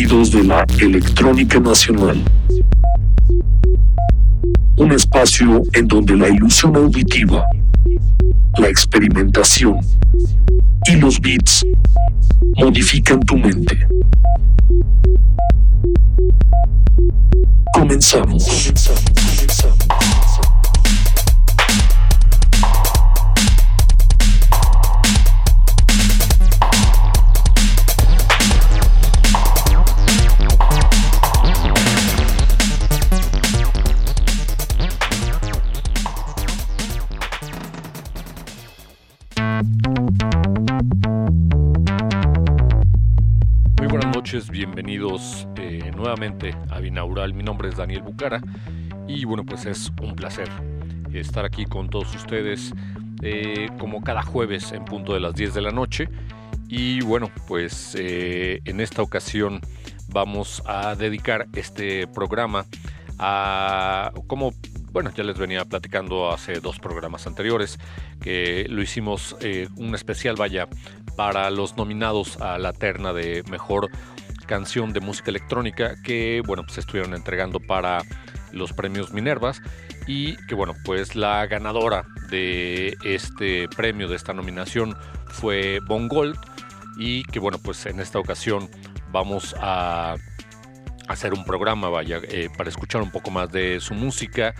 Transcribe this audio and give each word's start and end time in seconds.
De 0.00 0.42
la 0.42 0.64
Electrónica 0.80 1.60
Nacional. 1.60 2.18
Un 4.76 4.92
espacio 4.92 5.62
en 5.74 5.86
donde 5.86 6.16
la 6.16 6.26
ilusión 6.30 6.74
auditiva, 6.74 7.44
la 8.58 8.68
experimentación 8.68 9.78
y 10.86 10.96
los 10.96 11.20
beats 11.20 11.66
modifican 12.56 13.20
tu 13.20 13.36
mente. 13.36 13.86
Comenzamos. 17.74 18.72
Nuevamente 46.10 46.56
a 46.70 46.80
Binaural. 46.80 47.34
Mi 47.34 47.44
nombre 47.44 47.68
es 47.68 47.76
Daniel 47.76 48.02
Bucara 48.02 48.42
y 49.06 49.24
bueno, 49.24 49.44
pues 49.44 49.64
es 49.64 49.92
un 50.02 50.16
placer 50.16 50.48
estar 51.12 51.44
aquí 51.44 51.66
con 51.66 51.88
todos 51.88 52.12
ustedes 52.16 52.72
eh, 53.22 53.68
como 53.78 54.02
cada 54.02 54.22
jueves 54.22 54.72
en 54.72 54.84
punto 54.84 55.14
de 55.14 55.20
las 55.20 55.36
10 55.36 55.54
de 55.54 55.60
la 55.60 55.70
noche. 55.70 56.08
Y 56.68 57.00
bueno, 57.02 57.30
pues 57.46 57.94
eh, 57.96 58.60
en 58.64 58.80
esta 58.80 59.02
ocasión 59.02 59.60
vamos 60.08 60.64
a 60.66 60.96
dedicar 60.96 61.46
este 61.54 62.08
programa 62.08 62.66
a 63.20 64.10
como 64.26 64.52
bueno, 64.90 65.12
ya 65.14 65.22
les 65.22 65.38
venía 65.38 65.64
platicando 65.64 66.32
hace 66.32 66.58
dos 66.58 66.80
programas 66.80 67.28
anteriores 67.28 67.78
que 68.20 68.66
lo 68.68 68.82
hicimos 68.82 69.36
un 69.76 69.94
especial, 69.94 70.34
vaya, 70.34 70.66
para 71.14 71.48
los 71.50 71.76
nominados 71.76 72.40
a 72.40 72.58
la 72.58 72.72
terna 72.72 73.12
de 73.12 73.44
mejor 73.48 73.90
canción 74.50 74.92
de 74.92 74.98
música 74.98 75.30
electrónica 75.30 75.94
que, 76.02 76.42
bueno, 76.44 76.64
pues 76.64 76.78
estuvieron 76.78 77.14
entregando 77.14 77.60
para 77.60 78.02
los 78.50 78.72
premios 78.72 79.12
Minervas 79.12 79.62
y 80.08 80.34
que, 80.48 80.56
bueno, 80.56 80.74
pues 80.84 81.14
la 81.14 81.46
ganadora 81.46 82.04
de 82.30 82.96
este 83.04 83.68
premio, 83.68 84.08
de 84.08 84.16
esta 84.16 84.34
nominación 84.34 84.96
fue 85.28 85.78
Bon 85.86 86.08
Gold 86.08 86.36
y 86.98 87.22
que, 87.26 87.38
bueno, 87.38 87.58
pues 87.62 87.86
en 87.86 88.00
esta 88.00 88.18
ocasión 88.18 88.68
vamos 89.12 89.54
a 89.60 90.16
hacer 91.06 91.32
un 91.32 91.44
programa, 91.44 91.88
vaya, 91.88 92.18
eh, 92.24 92.48
para 92.58 92.70
escuchar 92.70 93.02
un 93.02 93.12
poco 93.12 93.30
más 93.30 93.52
de 93.52 93.78
su 93.78 93.94
música, 93.94 94.52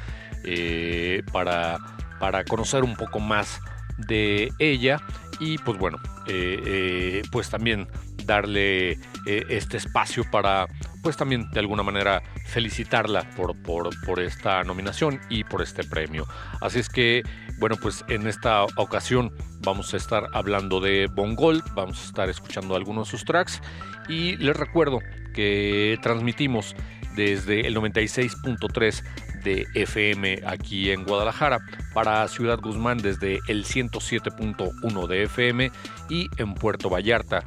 eh, 0.45 1.25
para, 1.33 1.79
para 2.21 2.45
conocer 2.45 2.85
un 2.85 2.95
poco 2.95 3.19
más 3.19 3.61
de 3.99 4.53
ella 4.61 5.01
y 5.41 5.59
pues 5.59 5.79
bueno, 5.79 5.99
eh, 6.29 7.23
pues 7.33 7.51
también 7.51 7.89
darle 8.31 8.93
eh, 9.27 9.45
este 9.49 9.77
espacio 9.77 10.23
para, 10.31 10.69
pues 11.03 11.17
también 11.17 11.51
de 11.51 11.59
alguna 11.59 11.83
manera 11.83 12.23
felicitarla 12.47 13.29
por, 13.37 13.61
por, 13.63 14.21
esta 14.21 14.63
nominación 14.63 15.21
y 15.29 15.43
por 15.43 15.63
este 15.63 15.83
premio. 15.83 16.27
Así 16.61 16.79
es 16.79 16.89
que, 16.89 17.25
bueno, 17.59 17.77
pues 17.83 18.05
en 18.09 18.29
esta 18.29 18.63
ocasión 18.77 19.33
vamos 19.63 19.93
a 19.95 19.97
estar 19.97 20.29
hablando 20.33 20.81
de 20.81 21.09
Bon 21.09 21.35
Gold, 21.35 21.65
vamos 21.75 22.01
a 22.01 22.05
estar 22.05 22.31
escuchando 22.31 22.77
algunos 22.77 23.09
de 23.09 23.11
sus 23.11 23.25
tracks 23.25 23.61
y 24.09 24.37
les 24.37 24.57
recuerdo 24.57 25.01
que 25.35 25.99
transmitimos 26.01 26.77
desde 27.17 27.67
el 27.67 27.75
96.3 27.75 29.03
de 29.43 29.67
FM 29.75 30.43
aquí 30.47 30.93
en 30.93 31.05
Guadalajara, 31.05 31.59
para 31.95 32.29
Ciudad 32.29 32.61
Guzmán 32.61 32.99
desde 32.99 33.41
el 33.49 33.65
107.1 33.65 35.07
de 35.09 35.23
FM 35.25 35.73
y 36.09 36.29
en 36.37 36.55
Puerto 36.55 36.91
Vallarta 36.91 37.45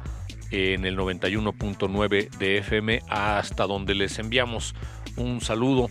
en 0.50 0.84
el 0.84 0.96
91.9 0.96 2.30
de 2.30 2.58
FM 2.58 3.02
hasta 3.08 3.66
donde 3.66 3.94
les 3.94 4.18
enviamos 4.18 4.74
un 5.16 5.40
saludo. 5.40 5.90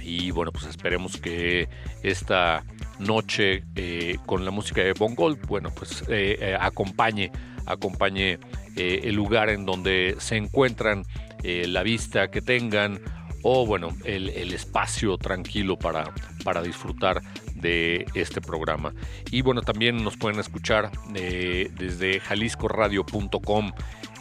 Y 0.00 0.30
bueno 0.30 0.52
pues 0.52 0.66
esperemos 0.66 1.16
que 1.16 1.68
esta 2.02 2.64
noche 2.98 3.64
eh, 3.74 4.18
con 4.26 4.44
la 4.44 4.50
música 4.50 4.82
de 4.82 4.92
Bongol 4.92 5.38
bueno 5.46 5.70
pues 5.70 6.02
eh, 6.08 6.38
eh, 6.40 6.56
acompañe 6.58 7.30
acompañe 7.66 8.38
el 8.76 9.14
lugar 9.14 9.48
en 9.48 9.66
donde 9.66 10.16
se 10.18 10.36
encuentran 10.36 11.04
la 11.42 11.82
vista 11.82 12.30
que 12.30 12.42
tengan 12.42 13.00
o 13.42 13.64
bueno 13.64 13.96
el, 14.04 14.28
el 14.30 14.52
espacio 14.52 15.16
tranquilo 15.16 15.78
para, 15.78 16.12
para 16.44 16.62
disfrutar 16.62 17.22
de 17.66 18.06
este 18.14 18.40
programa. 18.40 18.94
Y 19.32 19.42
bueno, 19.42 19.60
también 19.60 20.04
nos 20.04 20.16
pueden 20.16 20.38
escuchar 20.38 20.92
eh, 21.16 21.68
desde 21.76 22.20
jaliscoradio.com, 22.20 23.72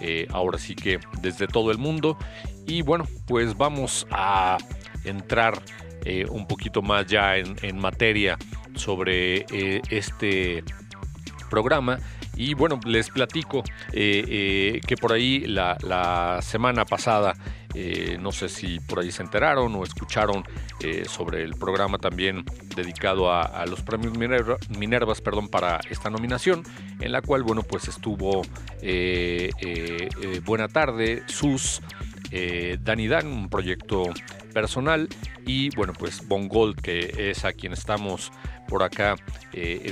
eh, 0.02 0.28
ahora 0.32 0.58
sí 0.58 0.74
que 0.74 1.00
desde 1.22 1.48
todo 1.48 1.70
el 1.70 1.78
mundo. 1.78 2.18
Y 2.66 2.82
bueno, 2.82 3.08
pues 3.28 3.56
vamos 3.56 4.08
a 4.10 4.58
entrar 5.04 5.62
eh, 6.06 6.26
un 6.28 6.48
poquito 6.48 6.82
más 6.82 7.06
ya 7.06 7.38
en, 7.38 7.78
materia 7.78 8.36
sobre 8.74 9.46
este 9.92 10.64
programa. 11.52 12.00
Y 12.36 12.56
bueno, 12.56 12.80
les 12.84 13.12
platico 13.12 13.64
que 13.92 14.98
por 15.00 15.14
ahí 15.14 15.42
la 15.46 16.40
semana 16.42 16.84
pasada 16.84 17.36
eh, 17.76 18.18
no 18.22 18.32
sé 18.32 18.48
si 18.48 18.80
por 18.80 19.00
ahí 19.00 19.12
se 19.12 19.22
enteraron 19.22 19.76
o 19.76 19.84
escucharon 19.84 20.44
eh, 20.80 21.04
sobre 21.06 21.44
el 21.44 21.56
programa 21.56 21.98
también 21.98 22.46
dedicado 22.76 23.32
a, 23.32 23.66
los 23.66 23.82
premios 23.82 24.14
Minervas 24.70 25.22
perdón, 25.22 25.50
para 25.50 25.82
esta 25.90 26.10
nominación, 26.10 26.64
en 27.02 27.12
la 27.12 27.22
cual 27.22 27.44
bueno, 27.44 27.64
pues 27.64 27.88
estuvo 27.90 28.44
eh, 28.82 29.50
Buena 30.46 30.70
Tarde, 30.70 31.24
Sus, 31.28 31.82
Dani 32.32 33.08
Dan, 33.08 33.28
un 33.28 33.50
proyecto 33.50 34.04
personal, 34.54 35.08
y 35.46 35.74
bueno, 35.76 35.94
pues 35.94 36.28
Bon 36.28 36.48
Gold, 36.48 36.82
que 36.82 37.30
es 37.30 37.46
a 37.46 37.54
quien 37.54 37.74
estamos 37.74 38.32
por 38.68 38.84
acá 38.84 39.16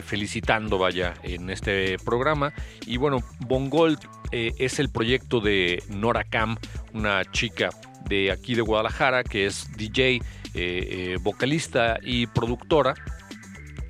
felicitando, 0.04 0.78
vaya, 0.78 1.14
en 1.24 1.50
este 1.50 1.98
programa. 2.00 2.54
Y 2.86 2.98
bueno, 2.98 3.24
Bon 3.40 3.70
Gold 3.70 4.00
es 4.32 4.80
el 4.80 4.90
proyecto 4.90 5.40
de 5.40 5.84
Nora 5.90 6.24
Cam, 6.24 6.58
una 6.94 7.24
chica 7.32 7.70
de 8.08 8.32
aquí 8.32 8.56
de 8.56 8.62
Guadalajara 8.62 9.24
que 9.24 9.46
es 9.46 9.68
DJ, 9.78 10.16
eh, 10.16 10.22
eh, 10.56 11.18
vocalista 11.22 11.98
y 12.02 12.28
productora 12.28 12.96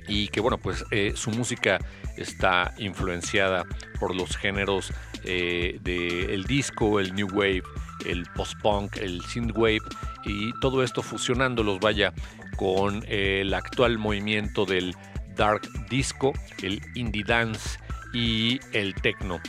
y 0.08 0.28
que 0.28 0.40
bueno 0.40 0.58
pues 0.58 0.84
eh, 0.90 1.12
su 1.14 1.30
música 1.30 1.78
está 2.16 2.74
influenciada 2.78 3.64
por 3.98 4.14
los 4.14 4.36
géneros 4.36 4.92
del 5.24 6.44
disco, 6.44 7.00
el 7.00 7.14
new 7.14 7.28
wave, 7.32 7.62
el 8.04 8.26
post-punk, 8.34 8.96
el 8.96 9.22
synthwave 9.22 9.82
y 10.24 10.52
todo 10.60 10.82
esto 10.82 11.02
fusionándolos 11.02 11.80
vaya 11.80 12.12
con 12.56 13.04
el 13.08 13.52
actual 13.54 13.98
movimiento 13.98 14.64
del 14.64 14.94
dark 15.36 15.62
disco, 15.88 16.32
el 16.62 16.80
indie 16.94 17.24
dance 17.24 17.78
y 18.12 18.60
el 18.72 18.94
techno. 18.94 19.40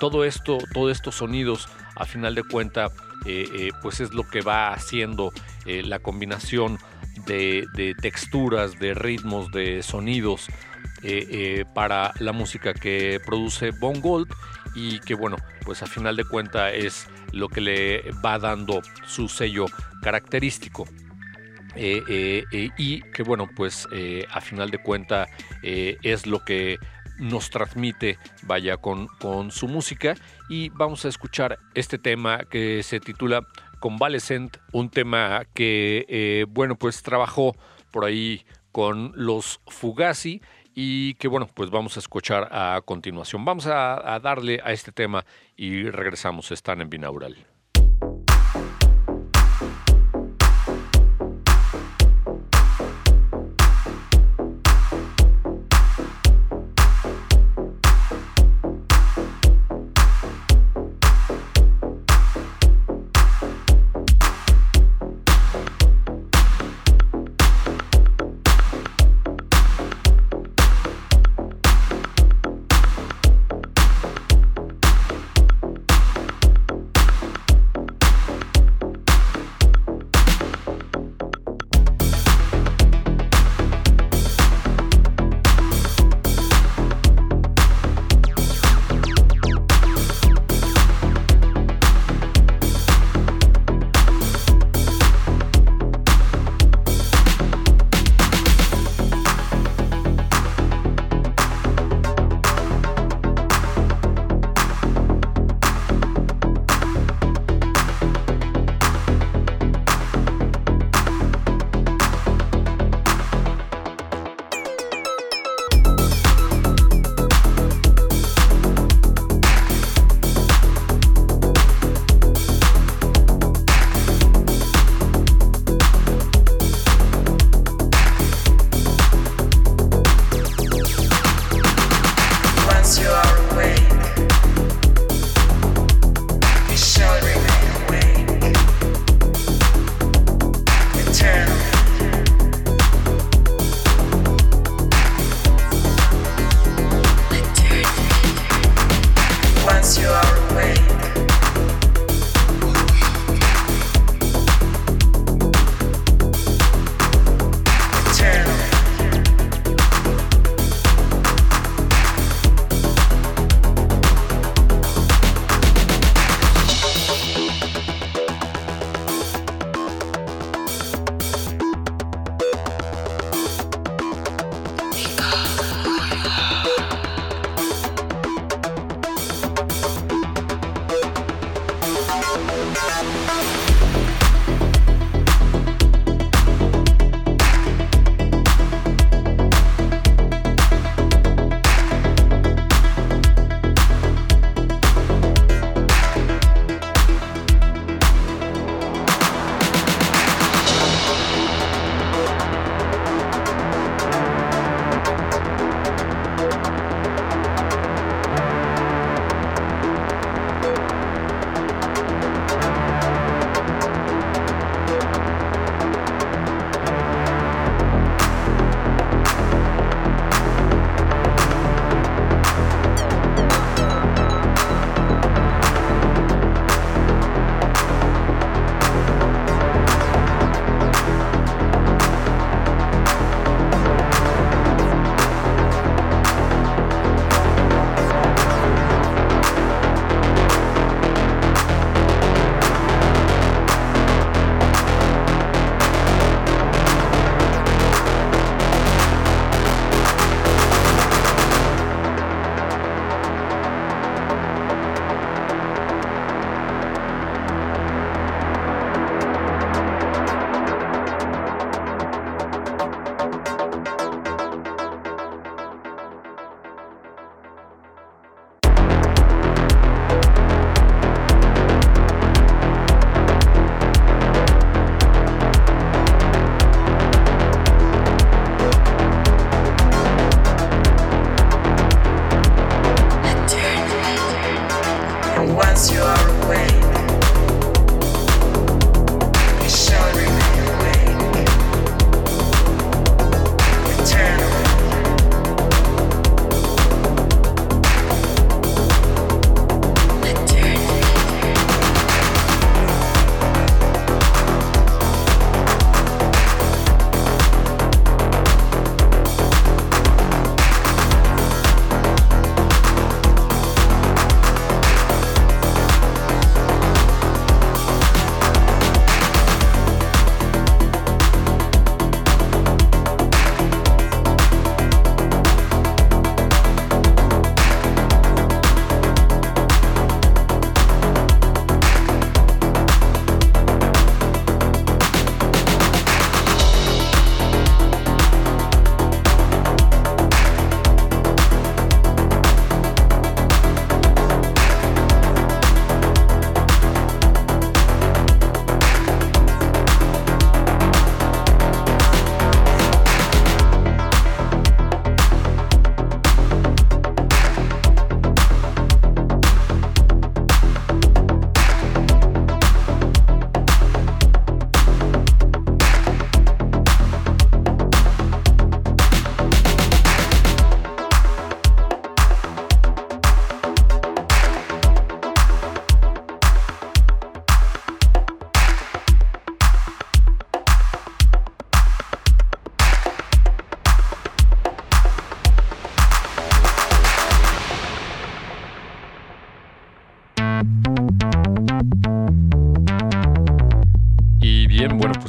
todo 0.00 0.24
esto, 0.24 0.58
todos 0.72 0.92
estos 0.92 1.14
sonidos 1.14 1.68
a 1.96 2.04
final 2.04 2.34
de 2.34 2.42
cuenta 2.44 2.90
eh, 3.26 3.48
eh, 3.52 3.70
pues 3.82 4.00
es 4.00 4.14
lo 4.14 4.28
que 4.28 4.40
va 4.40 4.72
haciendo 4.72 5.32
eh, 5.66 5.82
la 5.82 5.98
combinación 5.98 6.78
de, 7.26 7.94
texturas, 8.00 8.78
de 8.78 8.94
ritmos, 8.94 9.50
de 9.50 9.82
sonidos 9.82 10.46
para 11.74 12.12
la 12.18 12.32
música 12.32 12.74
que 12.74 13.20
produce 13.24 13.70
Bon 13.70 14.00
Gold 14.00 14.32
y 14.78 15.00
que 15.00 15.14
bueno, 15.14 15.36
pues 15.64 15.82
a 15.82 15.86
final 15.86 16.16
de 16.16 16.24
cuenta 16.24 16.72
es 16.72 17.08
lo 17.32 17.48
que 17.48 17.60
le 17.60 18.10
va 18.24 18.38
dando 18.38 18.80
su 19.06 19.28
sello 19.28 19.66
característico. 20.02 20.86
y 21.76 23.00
que 23.12 23.22
bueno, 23.24 23.48
pues 23.56 23.88
a 24.32 24.40
final 24.40 24.70
de 24.70 24.78
cuenta 24.78 25.28
es 25.62 26.26
lo 26.26 26.44
que 26.44 26.78
nos 27.18 27.50
transmite, 27.50 28.18
vaya, 28.42 28.76
con, 28.76 29.08
con 29.18 29.50
su 29.50 29.68
música. 29.68 30.14
Y 30.48 30.70
vamos 30.70 31.04
a 31.04 31.08
escuchar 31.08 31.58
este 31.74 31.98
tema 31.98 32.44
que 32.50 32.82
se 32.82 33.00
titula 33.00 33.46
Convalescent, 33.80 34.56
un 34.72 34.90
tema 34.90 35.44
que, 35.54 36.06
eh, 36.08 36.46
bueno, 36.48 36.76
pues 36.76 37.02
trabajó 37.02 37.56
por 37.90 38.04
ahí 38.04 38.44
con 38.72 39.12
los 39.14 39.60
Fugazi 39.66 40.40
y 40.80 41.14
que, 41.14 41.26
bueno, 41.26 41.48
pues 41.52 41.70
vamos 41.70 41.96
a 41.96 41.98
escuchar 41.98 42.50
a 42.52 42.80
continuación. 42.84 43.44
Vamos 43.44 43.66
a, 43.66 44.14
a 44.14 44.20
darle 44.20 44.60
a 44.62 44.70
este 44.72 44.92
tema 44.92 45.24
y 45.56 45.90
regresamos. 45.90 46.52
Están 46.52 46.80
en 46.80 46.88
Binaural. 46.88 47.36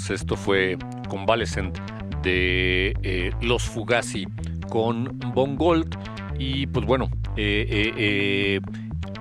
Esto 0.10 0.36
fue 0.36 0.78
Convalescent 1.08 1.78
de 2.24 2.96
eh, 3.04 3.32
Los 3.42 3.64
Fugazi 3.64 4.26
con 4.70 5.20
Von 5.34 5.56
Gold. 5.56 5.98
Y 6.40 6.68
pues 6.68 6.86
bueno, 6.86 7.12
eh, 7.38 7.94
eh, 7.96 8.60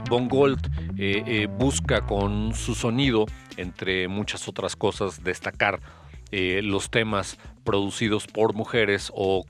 Von 0.09 0.29
Gold 0.29 0.71
busca 1.59 2.01
con 2.07 2.55
su 2.55 2.75
sonido, 2.75 3.27
entre 3.57 4.09
muchas 4.09 4.49
otras 4.49 4.77
cosas, 4.77 5.23
destacar 5.23 5.81
los 6.31 6.91
temas 6.91 7.39
producidos 7.65 8.27
por 8.27 8.55
mujeres 8.55 9.11
o, 9.15 9.45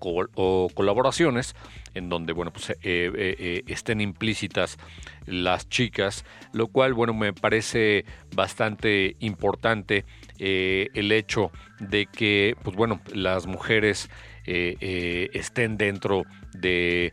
colaboraciones 0.75 1.57
en 1.95 2.09
donde 2.09 2.33
bueno 2.33 2.52
pues 2.52 2.76
estén 2.83 4.00
implícitas 4.00 4.78
las 5.26 5.68
chicas 5.68 6.25
lo 6.52 6.68
cual 6.68 6.95
bueno 6.95 7.14
me 7.14 7.33
parece 7.33 8.04
bastante 8.33 9.16
importante 9.18 10.04
eh, 10.38 10.88
el 10.95 11.11
hecho 11.12 11.50
de 11.80 12.07
que, 12.07 12.57
pues 12.62 12.76
bueno, 12.76 13.00
las 13.12 13.47
mujeres 13.47 14.09
eh, 14.47 14.76
eh, 14.80 15.30
estén 15.33 15.76
dentro 15.76 16.25
de 16.54 17.12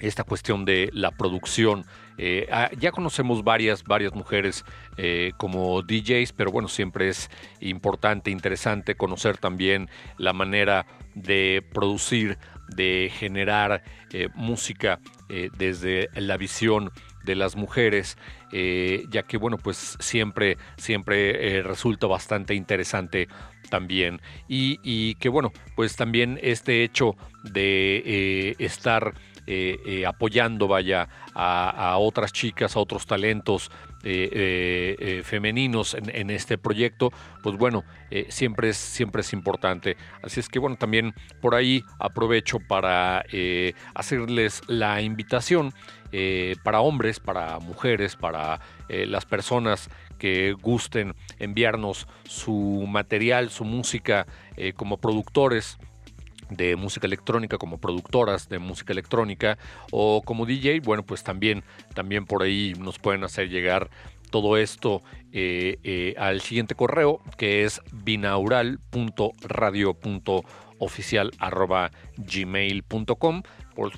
esta 0.00 0.24
cuestión 0.24 0.64
de 0.64 0.90
la 0.92 1.10
producción. 1.10 1.84
Ah, 2.52 2.70
ya 2.78 2.92
conocemos 2.92 3.42
varias, 3.42 3.82
varias 3.82 4.14
mujeres 4.14 4.64
como 5.38 5.82
DJs, 5.82 6.32
pero 6.32 6.52
bueno, 6.52 6.68
siempre 6.68 7.08
es 7.08 7.28
importante, 7.60 8.30
interesante 8.30 8.94
conocer 8.94 9.38
también 9.38 9.88
la 10.18 10.32
manera 10.32 10.86
de 11.16 11.64
producir, 11.72 12.38
de 12.68 13.10
generar 13.12 13.82
música 14.34 15.00
desde 15.56 16.10
la 16.14 16.36
visión 16.36 16.92
de 17.24 17.34
las 17.34 17.56
mujeres, 17.56 18.16
eh, 18.52 19.04
ya 19.10 19.22
que 19.22 19.36
bueno, 19.36 19.58
pues 19.58 19.96
siempre, 20.00 20.58
siempre 20.76 21.56
eh, 21.58 21.62
resulta 21.62 22.06
bastante 22.06 22.54
interesante 22.54 23.28
también. 23.70 24.20
Y, 24.48 25.14
que 25.16 25.28
bueno, 25.28 25.52
pues 25.76 25.96
también 25.96 26.38
este 26.42 26.84
hecho 26.84 27.16
de 27.42 28.02
eh, 28.04 28.54
estar 28.58 29.14
apoyando, 30.06 30.68
vaya, 30.68 31.08
a, 31.34 31.96
otras 31.98 32.32
chicas, 32.32 32.76
a 32.76 32.80
otros 32.80 33.06
talentos, 33.06 33.72
femeninos 35.24 35.94
en, 35.94 36.30
este 36.30 36.58
proyecto, 36.58 37.12
pues 37.42 37.56
bueno, 37.56 37.84
siempre, 38.28 38.68
es, 38.68 38.76
siempre 38.76 39.22
es 39.22 39.32
importante. 39.32 39.96
Así 40.22 40.38
es 40.38 40.48
que 40.48 40.60
bueno, 40.60 40.76
también 40.76 41.12
por 41.40 41.56
ahí 41.56 41.82
aprovecho 41.98 42.60
para 42.60 43.24
hacerles 43.94 44.62
la 44.68 45.02
invitación 45.02 45.72
eh, 46.12 46.56
para 46.62 46.82
hombres, 46.82 47.20
para 47.20 47.58
mujeres, 47.58 48.16
para 48.16 48.60
eh, 48.90 49.06
las 49.06 49.24
personas 49.24 49.88
que 50.18 50.52
gusten 50.52 51.14
enviarnos 51.38 52.06
su 52.24 52.84
material, 52.86 53.48
su 53.48 53.64
música 53.64 54.26
eh, 54.56 54.74
como 54.74 54.98
productores 54.98 55.78
de 56.50 56.76
música 56.76 57.06
electrónica, 57.06 57.56
como 57.56 57.78
productoras 57.78 58.50
de 58.50 58.58
música 58.58 58.92
electrónica 58.92 59.56
o 59.90 60.20
como 60.22 60.44
DJ, 60.44 60.80
bueno, 60.80 61.02
pues 61.02 61.24
también, 61.24 61.64
también 61.94 62.26
por 62.26 62.42
ahí 62.42 62.74
nos 62.78 62.98
pueden 62.98 63.24
hacer 63.24 63.48
llegar 63.48 63.88
todo 64.30 64.58
esto 64.58 65.02
al 66.16 66.40
siguiente 66.40 66.74
correo 66.74 67.20
que 67.36 67.64
es 67.64 67.80
binaural.radio.oficial.gmail.com 70.86 73.42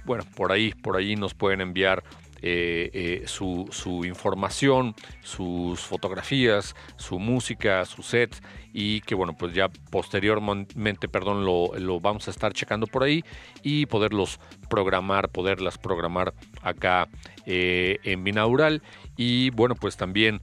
bueno, 0.04 0.24
por 0.36 0.52
ahí, 0.52 0.72
por 0.72 0.96
ahí 0.96 1.16
nos 1.16 1.34
pueden 1.34 1.60
enviar 1.60 2.04
eh, 2.46 2.90
eh, 2.92 3.22
su, 3.26 4.02
información, 4.04 4.94
sus 5.22 5.80
fotografías, 5.80 6.76
su 6.96 7.18
música, 7.18 7.84
sus 7.86 8.06
sets 8.06 8.42
y 8.72 9.00
que 9.00 9.14
bueno, 9.14 9.34
pues 9.36 9.54
ya 9.54 9.70
posteriormente, 9.90 11.08
perdón, 11.08 11.44
lo, 11.44 12.00
vamos 12.00 12.28
a 12.28 12.30
estar 12.30 12.52
checando 12.52 12.86
por 12.86 13.02
ahí 13.02 13.24
y 13.62 13.86
poderlos 13.86 14.40
programar, 14.68 15.30
poderlas 15.30 15.78
programar 15.78 16.34
acá 16.62 17.08
eh, 17.46 17.98
en 18.02 18.22
Binaural. 18.24 18.82
Y 19.16 19.50
bueno, 19.50 19.74
pues 19.74 19.96
también 19.96 20.42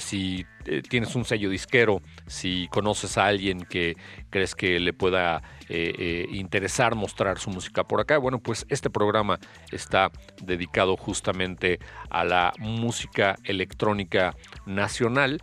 si 0.00 0.46
tienes 0.88 1.14
un 1.14 1.24
sello 1.24 1.50
disquero, 1.50 2.00
si 2.26 2.68
conoces 2.70 3.18
a 3.18 3.26
alguien 3.26 3.60
que 3.60 3.96
crees 4.30 4.54
que 4.54 4.80
le 4.80 4.92
pueda 4.92 5.42
eh, 5.68 5.94
eh, 5.98 6.26
interesar 6.32 6.94
mostrar 6.94 7.38
su 7.38 7.50
música 7.50 7.84
por 7.84 8.00
acá. 8.00 8.18
Bueno, 8.18 8.38
pues 8.38 8.66
este 8.68 8.90
programa 8.90 9.38
está 9.72 10.10
dedicado 10.42 10.96
justamente 10.96 11.78
a 12.10 12.24
la 12.24 12.52
música 12.58 13.36
electrónica 13.44 14.34
nacional 14.66 15.40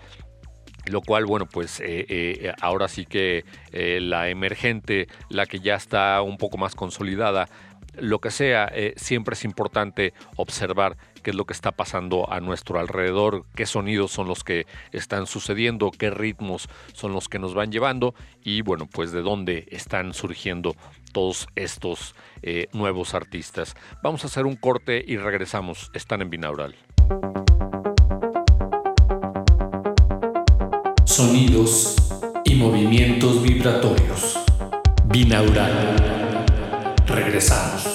lo 0.88 1.02
cual, 1.02 1.28
bueno, 1.28 1.46
pues 1.46 1.80
eh, 1.86 2.52
ahora 2.60 2.88
sí 2.88 3.06
que 3.06 3.46
la 3.72 4.30
emergente, 4.30 5.08
la 5.30 5.46
que 5.46 5.60
ya 5.60 5.76
está 5.76 6.24
un 6.24 6.38
poco 6.38 6.58
más 6.58 6.74
consolidada, 6.74 7.48
lo 8.00 8.18
que 8.18 8.32
sea, 8.32 8.72
siempre 8.96 9.34
es 9.34 9.46
importante 9.46 10.14
observar 10.38 10.98
qué 11.22 11.32
es 11.32 11.36
lo 11.36 11.46
que 11.46 11.54
está 11.54 11.72
pasando 11.72 12.32
a 12.32 12.40
nuestro 12.40 12.80
alrededor, 12.80 13.46
qué 13.56 13.66
sonidos 13.66 14.12
son 14.12 14.28
los 14.28 14.44
que 14.44 14.66
están 14.92 15.28
sucediendo, 15.28 15.92
qué 15.92 16.10
ritmos 16.10 16.68
son 16.94 17.14
los 17.14 17.30
que 17.30 17.40
nos 17.40 17.54
van 17.54 17.72
llevando 17.72 18.14
y 18.44 18.62
bueno, 18.62 18.88
pues 18.92 19.12
de 19.12 19.22
dónde 19.22 19.68
están 19.72 20.14
surgiendo 20.14 20.76
todos 21.12 21.48
estos 21.56 22.16
eh, 22.42 22.68
nuevos 22.74 23.14
artistas. 23.14 23.76
Vamos 24.02 24.24
a 24.24 24.28
hacer 24.28 24.46
un 24.46 24.56
corte 24.56 25.04
y 25.06 25.18
regresamos. 25.18 25.92
Están 25.94 26.22
en 26.22 26.30
binaural. 26.30 26.76
Sonidos 31.06 31.96
y 32.46 32.56
movimientos 32.56 33.44
vibratorios. 33.44 34.40
Binaural. 35.06 36.46
Regresamos. 37.06 37.91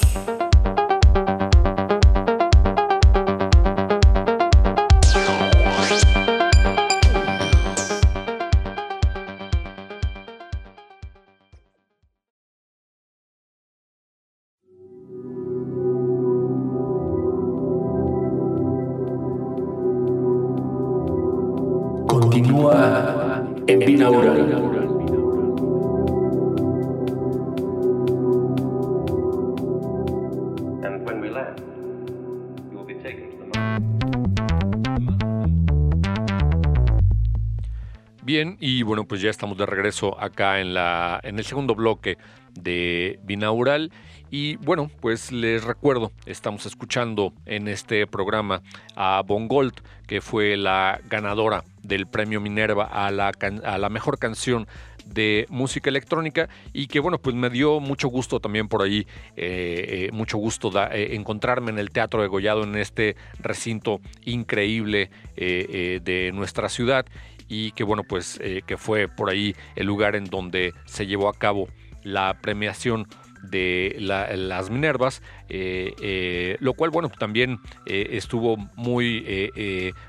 Bueno, 38.87 39.05
pues 39.05 39.21
ya 39.21 39.29
estamos 39.29 39.59
de 39.59 39.67
regreso 39.67 40.19
acá 40.19 40.61
en, 40.61 40.73
la, 40.73 41.21
en 41.23 41.39
el 41.39 41.45
segundo 41.45 41.75
bloque 41.75 42.17
de 42.55 43.21
Binaural. 43.25 43.93
Y 44.31 44.57
bueno, 44.57 44.91
pues 45.01 45.31
les 45.31 45.63
recuerdo, 45.63 46.11
estamos 46.25 46.67
escuchando 46.67 47.33
en 47.45 47.69
este 47.69 48.07
programa 48.07 48.63
a 48.97 49.23
Bongold, 49.25 49.75
que 50.07 50.21
fue 50.21 50.57
la 50.57 51.01
ganadora 51.09 51.63
del 51.83 52.07
premio 52.07 52.41
Minerva 52.41 52.85
a 52.85 53.11
la, 53.13 53.33
a 53.65 53.79
la 53.79 53.89
mejor 53.89 54.19
canción 54.19 54.67
de 55.07 55.47
música 55.49 55.89
electrónica 55.89 56.49
y 56.73 56.89
que 56.89 57.01
bueno, 57.01 57.19
pues 57.19 57.35
me 57.37 57.51
dio 57.51 57.81
mucho 57.81 58.09
gusto 58.09 58.41
también 58.41 58.69
por 58.69 58.83
ahí, 58.83 59.07
eh, 59.37 60.09
eh, 60.09 60.11
mucho 60.13 60.39
gusto 60.39 60.71
eh, 60.91 61.15
encontrarme 61.15 61.71
en 61.71 61.79
el 61.79 61.91
Teatro 61.91 62.23
de 62.23 62.29
Gollado 62.29 62.65
en 62.65 62.77
este 62.77 63.17
recinto 63.39 64.01
increíble 64.25 65.11
de 65.37 66.31
nuestra 66.35 66.69
ciudad 66.69 67.07
y 67.49 67.73
que 67.73 67.85
bueno, 67.85 68.03
pues 68.05 68.39
eh, 68.43 68.63
que 68.67 68.77
fue 68.77 69.09
por 69.09 69.31
ahí 69.31 69.55
el 69.75 69.87
lugar 69.87 70.17
en 70.17 70.25
donde 70.25 70.73
se 70.85 71.07
llevó 71.07 71.29
a 71.29 71.35
cabo 71.35 71.69
la 72.03 72.39
premiación 72.41 73.07
de 73.43 73.97
las 74.01 74.71
Minervas, 74.71 75.23
eh, 75.49 75.95
eh, 76.01 76.57
lo 76.59 76.75
cual, 76.75 76.91
bueno, 76.91 77.11
también 77.11 77.61
estuvo 77.85 78.57
muy, 78.75 79.53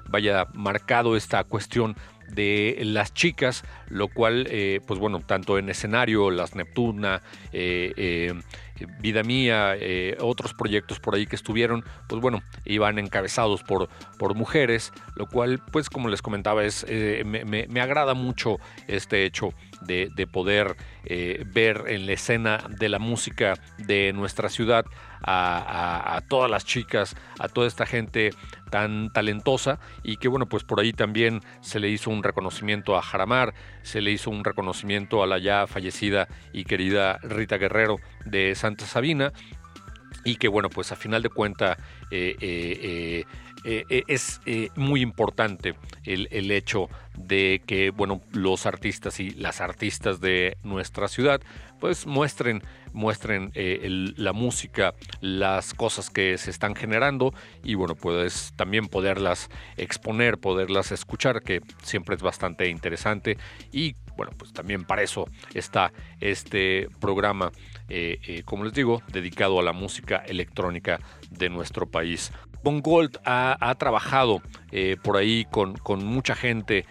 vaya, 0.10 0.48
marcado 0.54 1.16
esta 1.16 1.44
cuestión 1.44 1.96
de 2.30 2.80
las 2.82 3.14
chicas, 3.14 3.64
lo 3.90 4.08
cual, 4.08 4.48
pues 4.88 5.00
bueno, 5.00 5.20
tanto 5.20 5.60
en 5.60 5.70
escenario, 5.70 6.32
las 6.32 6.56
Neptuna, 6.56 7.22
Vida 9.00 9.24
Mía, 9.24 9.76
eh, 9.76 10.18
otros 10.22 10.54
proyectos 10.54 11.00
por 11.00 11.16
ahí 11.16 11.26
que 11.26 11.36
estuvieron, 11.36 11.84
pues 12.08 12.22
bueno, 12.22 12.44
iban 12.66 13.00
encabezados 13.00 13.64
por, 13.64 13.90
por 14.18 14.36
mujeres, 14.36 14.94
lo 15.16 15.28
cual, 15.28 15.60
pues 15.72 15.90
como 15.90 16.10
les 16.10 16.22
comentaba, 16.22 16.64
es, 16.64 16.86
eh, 16.88 17.24
me, 17.26 17.82
agrada 17.82 18.14
mucho 18.14 18.58
este 18.88 19.26
hecho 19.26 19.54
de, 19.82 20.28
poder 20.32 20.76
eh, 21.06 21.44
ver 21.48 21.86
en 21.88 22.06
la 22.06 22.14
escena 22.14 22.64
de 22.70 22.90
la 22.90 23.00
música 23.00 23.56
de 23.78 24.12
nuestra 24.14 24.50
ciudad 24.50 24.86
a, 25.28 26.22
todas 26.30 26.50
las 26.50 26.66
chicas, 26.66 27.16
a 27.40 27.50
toda 27.50 27.68
esta 27.68 27.86
gente 27.86 28.32
tan 28.70 29.12
talentosa. 29.12 29.80
Y 30.04 30.18
que 30.18 30.28
bueno, 30.28 30.48
pues 30.48 30.64
por 30.64 30.80
ahí 30.80 30.94
también 30.94 31.42
se 31.62 31.80
le 31.80 31.90
hizo 31.90 32.10
un 32.10 32.24
reconocimiento 32.24 32.98
a 32.98 33.02
Jaramar, 33.02 33.54
se 33.84 34.02
le 34.02 34.12
hizo 34.12 34.30
un 34.30 34.44
reconocimiento 34.44 35.22
a 35.22 35.28
la 35.28 35.38
ya 35.38 35.68
fallecida 35.68 36.28
y 36.54 36.64
querida 36.64 37.20
Rita 37.22 37.58
Guerrero 37.58 37.98
de 38.26 38.56
Santa 38.56 38.86
Sabina. 38.86 39.34
Y 40.24 40.38
que 40.38 40.48
bueno, 40.48 40.70
pues 40.70 40.92
a 40.92 40.96
final 40.96 41.22
de 41.22 41.30
cuenta 41.30 41.78
eh, 42.12 42.36
eh, 42.42 42.80
eh, 42.82 43.26
es 43.68 44.40
muy 44.76 45.02
importante 45.02 45.76
el, 46.06 46.28
el, 46.32 46.52
hecho 46.52 46.90
de 47.18 47.62
que 47.66 47.90
bueno, 47.90 48.22
los 48.32 48.66
artistas 48.66 49.20
y 49.20 49.32
las 49.32 49.60
artistas 49.60 50.22
de 50.22 50.58
nuestra 50.64 51.08
ciudad 51.08 51.42
pues 51.80 52.06
muestren, 52.06 52.62
muestren 52.94 53.52
eh, 53.54 53.88
la 54.16 54.34
música, 54.34 54.94
las 55.22 55.74
cosas 55.74 56.10
que 56.10 56.38
se 56.38 56.52
están 56.52 56.76
generando 56.76 57.34
y 57.64 57.76
bueno, 57.76 57.96
pues 57.96 58.54
también 58.56 58.88
poderlas 58.88 59.50
exponer, 59.78 60.38
poderlas 60.38 60.92
escuchar, 60.92 61.42
que 61.42 61.62
siempre 61.84 62.16
es 62.16 62.22
bastante 62.22 62.70
interesante 62.70 63.38
y 63.72 63.96
bueno, 64.16 64.32
pues 64.38 64.52
también 64.52 64.84
para 64.84 65.04
eso 65.04 65.26
está 65.54 65.94
este 66.20 66.88
programa, 67.00 67.52
eh, 67.88 68.20
eh, 68.28 68.42
como 68.44 68.64
les 68.64 68.74
digo, 68.74 69.04
dedicado 69.12 69.60
a 69.60 69.64
la 69.64 69.74
música 69.74 70.18
electrónica 70.18 71.00
de 71.30 71.50
nuestro 71.50 71.88
país. 71.88 72.32
Bon 72.64 72.82
Gold 72.82 73.18
ha, 73.26 73.76
trabajado 73.78 74.42
por 75.04 75.18
ahí 75.18 75.46
con, 75.52 75.76
mucha 76.06 76.36
gente 76.36 76.86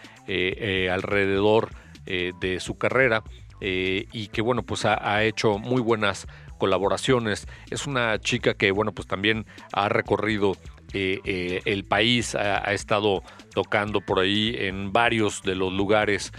alrededor 0.91 1.71
de 2.07 2.59
su 2.61 2.79
carrera 2.79 3.23
eh, 3.61 4.07
y 4.13 4.29
que 4.29 4.43
bueno, 4.43 4.63
pues 4.63 4.85
ha, 4.85 5.25
hecho 5.25 5.59
muy 5.59 5.81
buenas 5.81 6.27
colaboraciones. 6.59 7.47
Es 7.71 7.87
una 7.87 8.19
chica 8.19 8.55
que 8.55 8.71
bueno, 8.71 8.93
pues 8.93 9.07
también 9.07 9.47
ha 9.73 9.89
recorrido 9.89 10.57
eh, 10.93 11.21
eh, 11.25 11.61
el 11.65 11.85
país, 11.85 12.35
ha, 12.35 12.73
estado 12.73 13.23
tocando 13.55 14.01
por 14.01 14.19
ahí 14.19 14.55
en 14.59 14.93
varios 14.93 15.43
de 15.43 15.55
los 15.55 15.73
lugares 15.73 16.33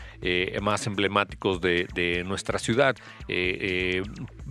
más 0.61 0.85
emblemáticos 0.87 1.61
de, 1.61 2.23
nuestra 2.25 2.59
ciudad, 2.59 2.95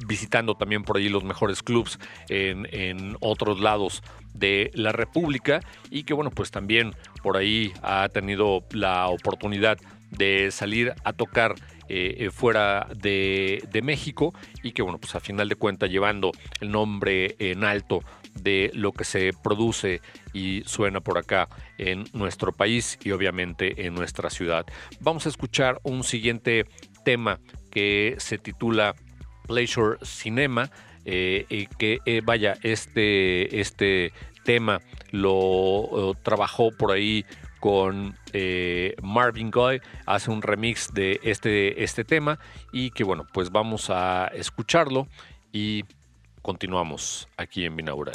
visitando 0.07 0.55
también 0.55 0.83
por 0.83 0.97
ahí 0.97 1.09
los 1.09 1.23
mejores 1.25 1.63
clubs 1.63 1.99
en, 2.29 2.67
en, 2.73 3.17
otros 3.21 3.61
lados 3.61 4.03
de 4.39 4.71
la 4.75 4.93
República 4.93 5.61
y 5.91 6.05
que 6.05 6.15
bueno, 6.15 6.31
pues 6.31 6.51
también 6.51 6.93
por 7.23 7.37
ahí 7.37 7.73
ha 7.83 8.09
tenido 8.09 8.65
la 8.71 9.09
oportunidad 9.09 9.79
de 10.11 10.51
salir 10.51 10.95
a 11.05 11.13
tocar 11.13 11.55
eh, 11.89 12.17
eh, 12.19 12.31
fuera 12.31 12.89
de, 12.97 13.63
México 13.83 14.35
y 14.63 14.73
que, 14.73 14.83
bueno, 14.83 14.99
pues 14.99 15.15
a 15.15 15.21
final 15.21 15.49
de 15.49 15.55
cuentas 15.55 15.91
llevando 15.91 16.33
el 16.61 16.71
nombre 16.73 17.37
en 17.39 17.63
alto 17.63 18.03
de 18.35 18.73
lo 18.75 18.91
que 18.93 19.05
se 19.05 19.33
produce 19.45 20.01
y 20.33 20.63
suena 20.67 21.01
por 21.01 21.19
acá 21.19 21.49
en 21.79 22.05
nuestro 22.13 22.53
país 22.53 22.99
y 23.05 23.13
obviamente 23.13 23.87
en 23.87 23.95
nuestra 23.95 24.31
ciudad. 24.31 24.67
Vamos 25.01 25.27
a 25.27 25.29
escuchar 25.29 25.79
un 25.85 26.03
siguiente 26.03 26.67
tema 27.05 27.39
que 27.71 28.17
se 28.19 28.39
titula 28.39 28.97
Pleasure 29.47 29.99
Cinema. 30.03 30.71
Eh, 31.09 31.69
que 31.79 32.01
vaya, 32.25 32.57
este, 32.63 33.61
este 33.61 34.13
tema 34.45 34.81
lo 35.13 36.15
trabajó 36.23 36.71
por 36.73 36.91
ahí 36.91 37.25
con 37.61 38.17
eh, 38.33 38.95
Marvin 39.03 39.51
Gaye, 39.51 39.83
hace 40.07 40.31
un 40.31 40.43
remix 40.43 40.93
de 40.93 41.19
este, 41.23 41.83
este 41.83 42.05
tema 42.05 42.39
y 42.73 42.91
que 42.91 43.03
bueno, 43.03 43.27
pues 43.33 43.51
vamos 43.51 43.91
a 43.91 44.29
escucharlo 44.29 45.09
y 45.53 45.85
continuamos 46.43 47.29
aquí 47.37 47.65
en 47.65 47.77
Binaural. 47.77 48.15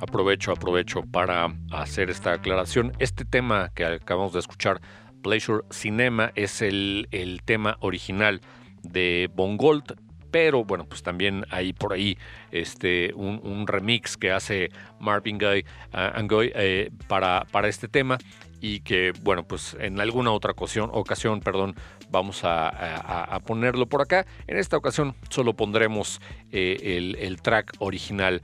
Aprovecho, 0.00 0.50
aprovecho 0.50 1.02
para 1.02 1.54
hacer 1.70 2.10
esta 2.10 2.32
aclaración. 2.32 2.92
Este 2.98 3.24
tema 3.24 3.70
que 3.72 3.84
acabamos 3.84 4.32
de 4.32 4.40
escuchar, 4.40 4.80
Pleasure 5.22 5.62
Cinema, 5.70 6.32
es 6.34 6.60
el, 6.60 7.06
el 7.12 7.42
tema 7.44 7.76
original 7.80 8.40
de 8.82 9.30
Bongold, 9.32 9.96
pero 10.32 10.64
bueno, 10.64 10.86
pues 10.86 11.04
también 11.04 11.44
hay 11.50 11.72
por 11.72 11.92
ahí 11.92 12.18
este, 12.50 13.12
un, 13.14 13.66
remix 13.68 14.16
que 14.16 14.32
hace 14.32 14.70
Marvin 14.98 15.38
Gaye 15.38 15.64
uh, 15.92 17.06
para, 17.06 17.46
para 17.52 17.68
este 17.68 17.86
tema 17.86 18.18
y 18.60 18.80
que 18.80 19.12
bueno, 19.22 19.44
pues 19.44 19.76
en 19.80 20.00
alguna 20.00 20.32
otra 20.32 20.52
ocasión, 20.52 20.90
ocasión 20.92 21.40
perdón, 21.40 21.74
vamos 22.10 22.40
a, 22.42 23.40
ponerlo 23.46 23.86
por 23.86 24.02
acá. 24.02 24.26
En 24.46 24.58
esta 24.58 24.76
ocasión 24.76 25.14
solo 25.28 25.54
pondremos 25.54 26.20
eh, 26.52 26.96
el, 26.98 27.16
el, 27.20 27.40
track 27.40 27.72
original 27.78 28.39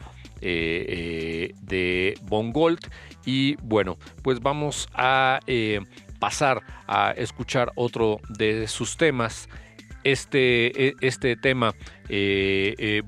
eh, 0.49 0.85
eh, 0.89 1.55
de 1.61 2.15
Bongold. 2.23 2.79
Y 3.25 3.57
bueno, 3.57 3.97
pues 4.23 4.39
vamos 4.39 4.89
a 4.95 5.41
eh, 5.49 5.81
pasar 6.21 6.63
a 6.87 7.11
escuchar 7.17 7.73
otro 7.75 8.21
de 8.29 8.69
sus 8.69 8.97
temas. 8.97 9.49
Este, 10.05 10.87
e, 10.87 10.95
este 11.01 11.35
tema, 11.35 11.75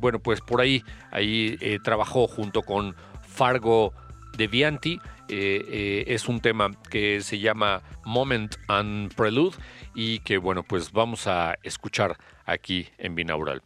bueno, 0.01 0.18
pues 0.18 0.40
por 0.40 0.61
ahí, 0.61 0.83
ahí 1.12 1.57
trabajó 1.85 2.27
junto 2.27 2.62
con 2.62 2.96
Fargo 3.22 3.92
Devianti. 4.37 4.98
es 5.29 6.29
un 6.29 6.40
tema 6.40 6.72
que 6.90 7.20
se 7.20 7.38
llama 7.38 7.83
Moment 8.05 8.57
and 8.66 9.14
Prelude 9.14 9.57
y 9.94 10.18
que 10.20 10.38
bueno, 10.38 10.64
pues 10.64 10.90
vamos 10.90 11.29
a 11.29 11.57
escuchar 11.62 12.16
aquí 12.46 12.88
en 12.98 13.14
Binaural. 13.14 13.62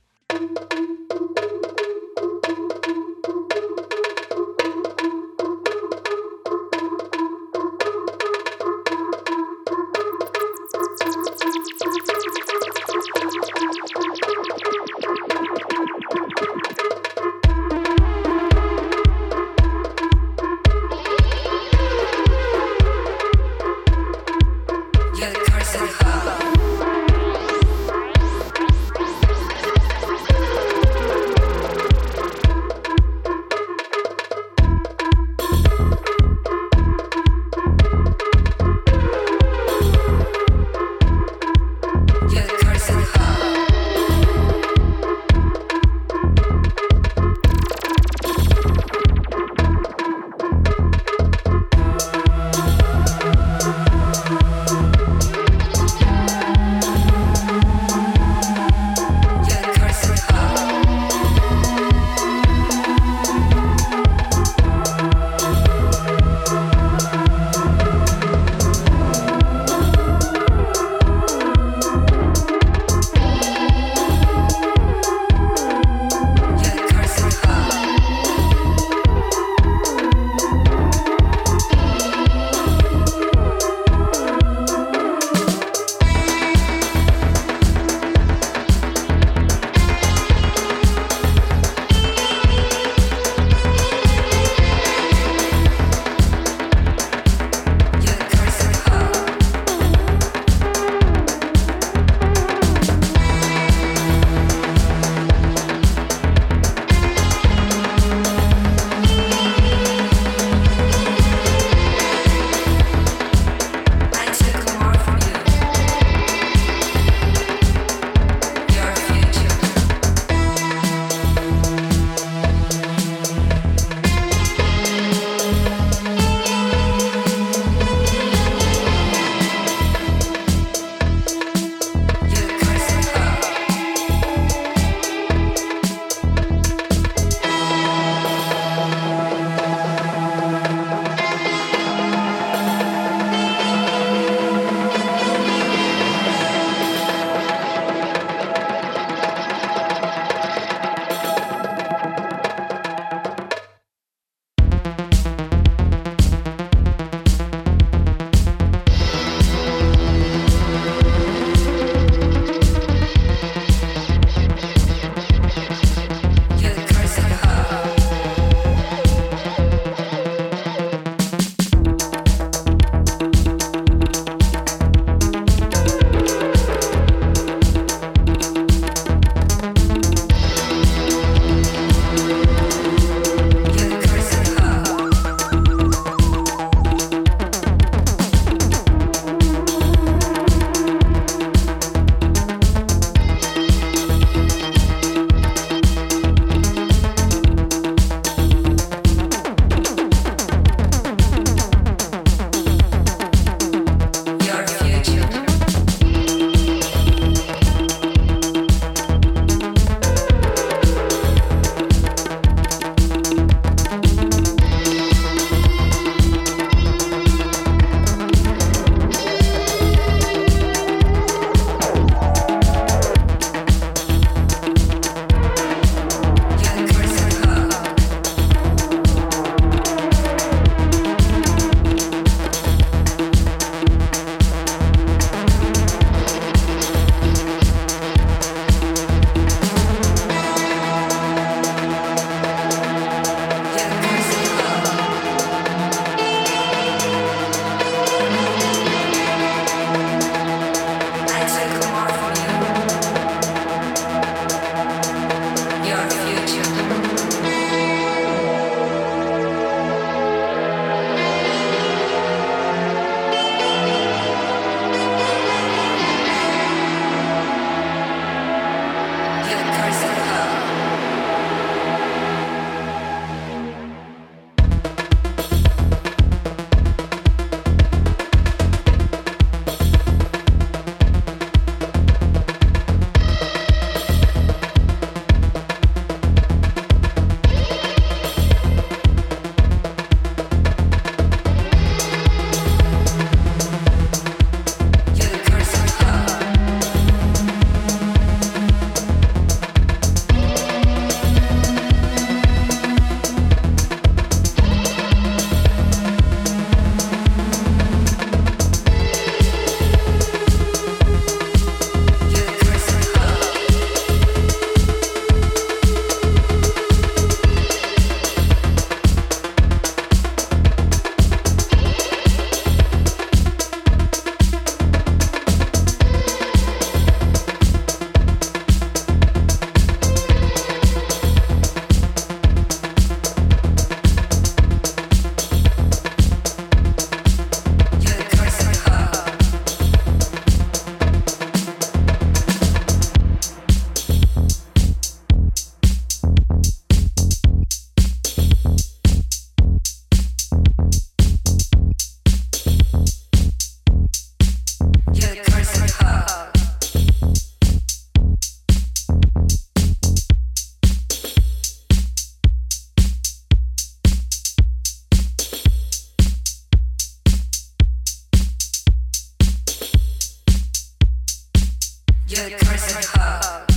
Your 372.34 372.58
person 372.60 373.02
hub. 373.12 373.71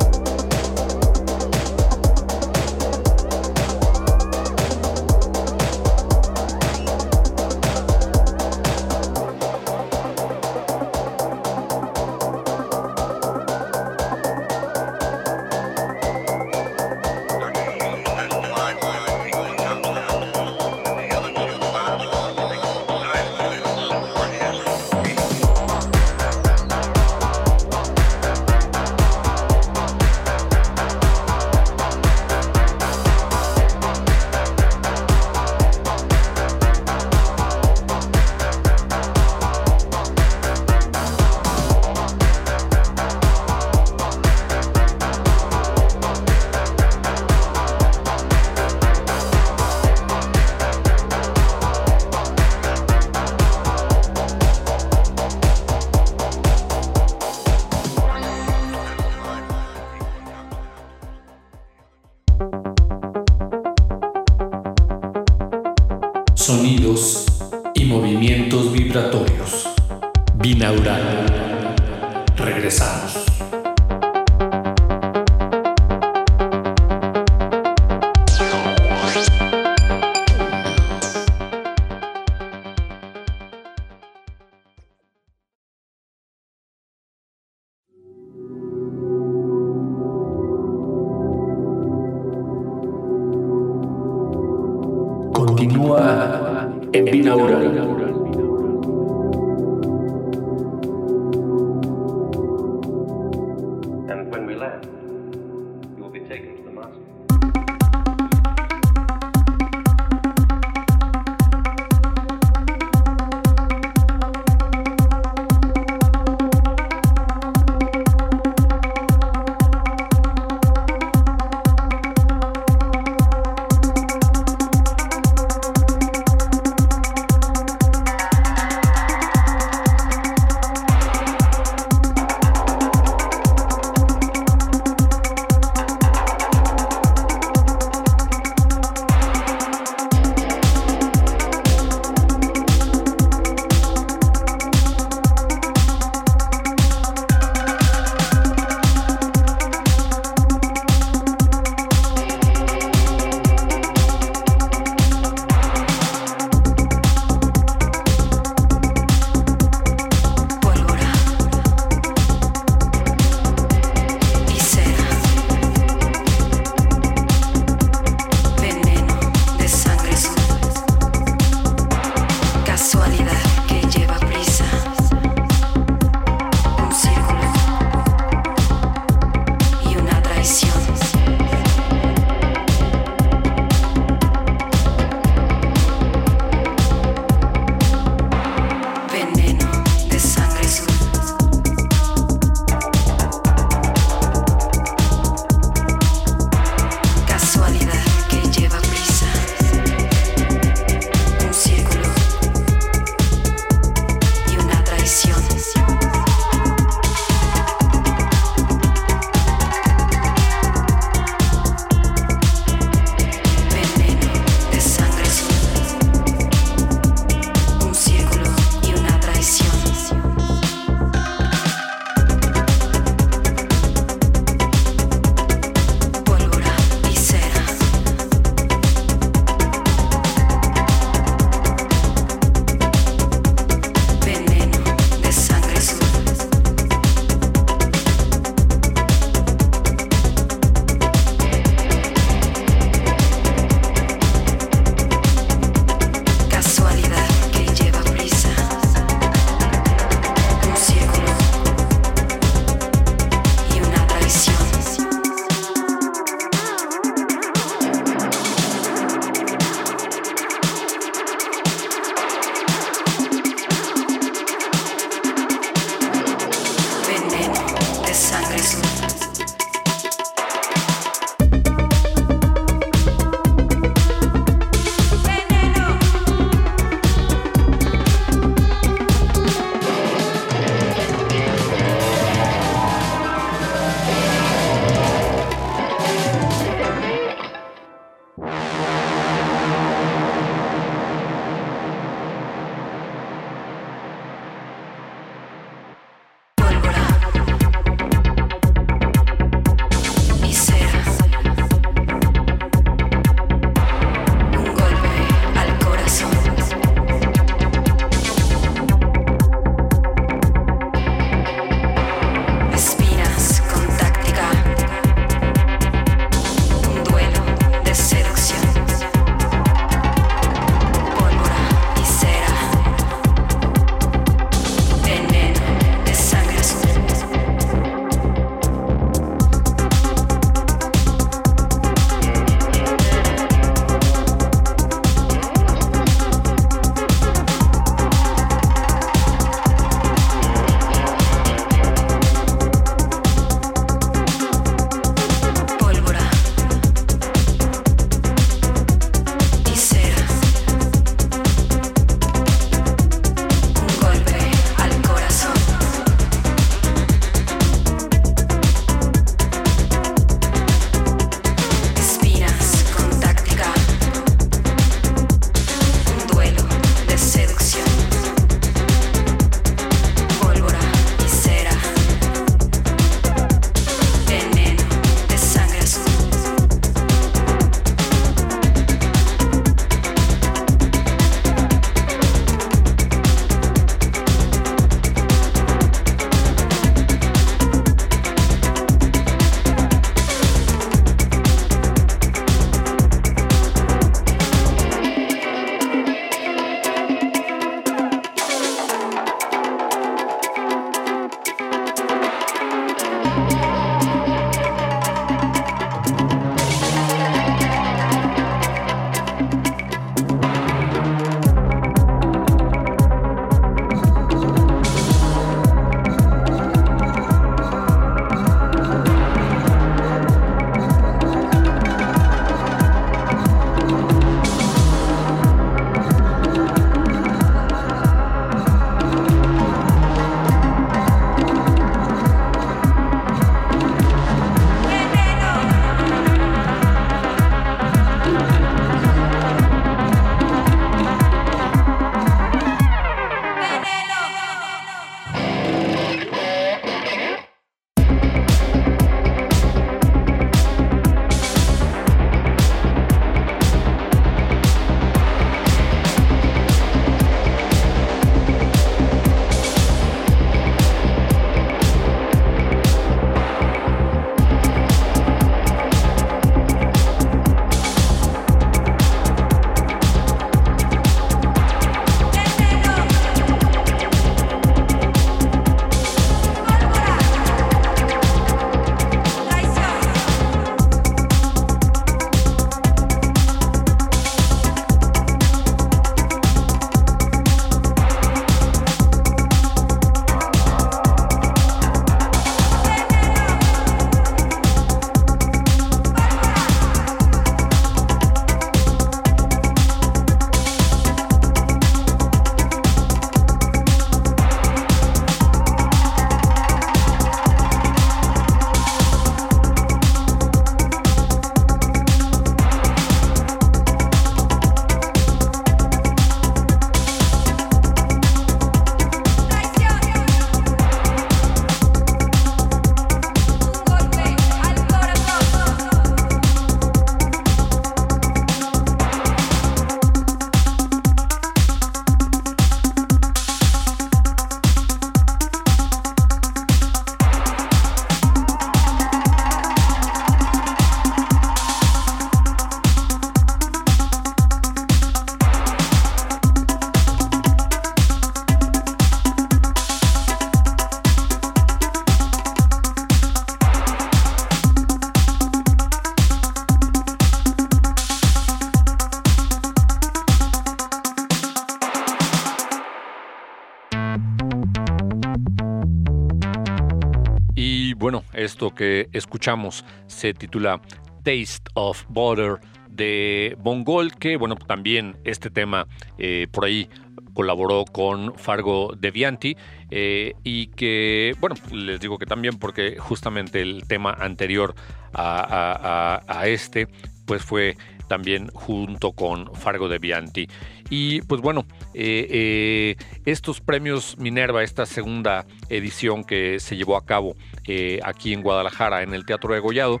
Esto 568.40 568.74
que 568.74 569.08
escuchamos 569.12 569.84
se 570.06 570.34
titula 570.34 570.80
Taste 571.22 571.70
of 571.74 572.04
Butter 572.08 572.58
de 572.88 573.56
Bongol, 573.60 574.14
que 574.14 574.36
bueno, 574.36 574.56
también 574.56 575.16
este 575.24 575.50
tema 575.50 575.86
eh, 576.18 576.46
por 576.50 576.64
ahí 576.64 576.88
colaboró 577.34 577.84
con 577.84 578.34
Fargo 578.36 578.94
Devianti 578.98 579.56
eh, 579.90 580.34
y 580.42 580.66
que, 580.68 581.34
bueno, 581.40 581.54
les 581.72 582.00
digo 582.00 582.18
que 582.18 582.26
también 582.26 582.58
porque 582.58 582.98
justamente 582.98 583.60
el 583.60 583.86
tema 583.86 584.12
anterior 584.12 584.74
a, 585.12 586.20
a 586.26 586.48
este 586.48 586.88
pues 587.26 587.42
fue 587.42 587.76
también 588.10 588.48
junto 588.48 589.12
con 589.12 589.54
Fargo 589.54 589.88
de 589.88 590.00
Bianti. 590.00 590.48
Y 590.90 591.22
pues 591.22 591.40
bueno, 591.40 591.64
eh, 591.94 592.26
eh, 592.28 592.96
estos 593.24 593.60
premios 593.60 594.18
Minerva, 594.18 594.64
esta 594.64 594.86
segunda 594.86 595.46
edición 595.68 596.24
que 596.24 596.58
se 596.58 596.76
llevó 596.76 596.96
a 596.96 597.06
cabo 597.06 597.36
eh, 597.66 598.00
aquí 598.02 598.32
en 598.32 598.42
Guadalajara, 598.42 599.02
en 599.02 599.14
el 599.14 599.24
Teatro 599.24 599.54
de 599.54 599.60
Gollado, 599.60 600.00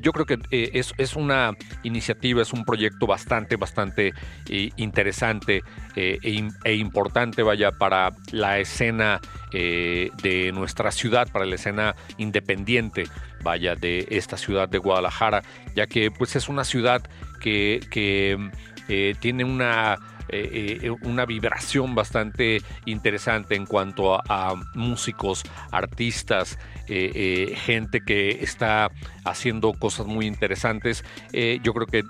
yo 0.00 0.12
creo 0.12 0.26
que 0.26 0.38
es, 0.50 0.92
es, 0.98 1.14
una 1.14 1.52
iniciativa, 1.84 2.42
es 2.42 2.52
un 2.52 2.64
proyecto 2.64 3.06
bastante, 3.06 3.54
bastante 3.54 4.12
interesante 4.48 5.62
e, 5.94 6.48
e, 6.64 6.74
importante, 6.74 7.44
vaya, 7.44 7.70
para 7.70 8.10
la 8.32 8.58
escena 8.58 9.20
de 9.52 10.50
nuestra 10.52 10.90
ciudad, 10.90 11.30
para 11.30 11.46
la 11.46 11.54
escena 11.54 11.94
independiente 12.18 13.04
vaya, 13.46 13.76
de 13.76 14.08
esta 14.10 14.36
ciudad 14.36 14.68
de 14.68 14.78
Guadalajara, 14.78 15.42
ya 15.76 15.86
que 15.86 16.10
pues 16.10 16.34
es 16.34 16.48
una 16.48 16.64
ciudad 16.64 17.02
que, 17.40 18.50
eh, 18.88 19.14
tiene 19.18 19.44
una 19.44 19.98
eh, 20.28 20.80
eh, 20.82 20.90
una 20.90 21.24
vibración 21.24 21.94
bastante 21.94 22.60
interesante 22.84 23.54
en 23.54 23.64
cuanto 23.64 24.16
a, 24.16 24.54
músicos, 24.74 25.44
artistas, 25.70 26.58
gente 26.88 28.00
que 28.04 28.30
está 28.42 28.90
haciendo 29.24 29.72
cosas 29.72 30.06
muy 30.06 30.26
interesantes. 30.26 31.04
yo 31.32 31.72
creo 31.74 31.86
que 31.86 32.02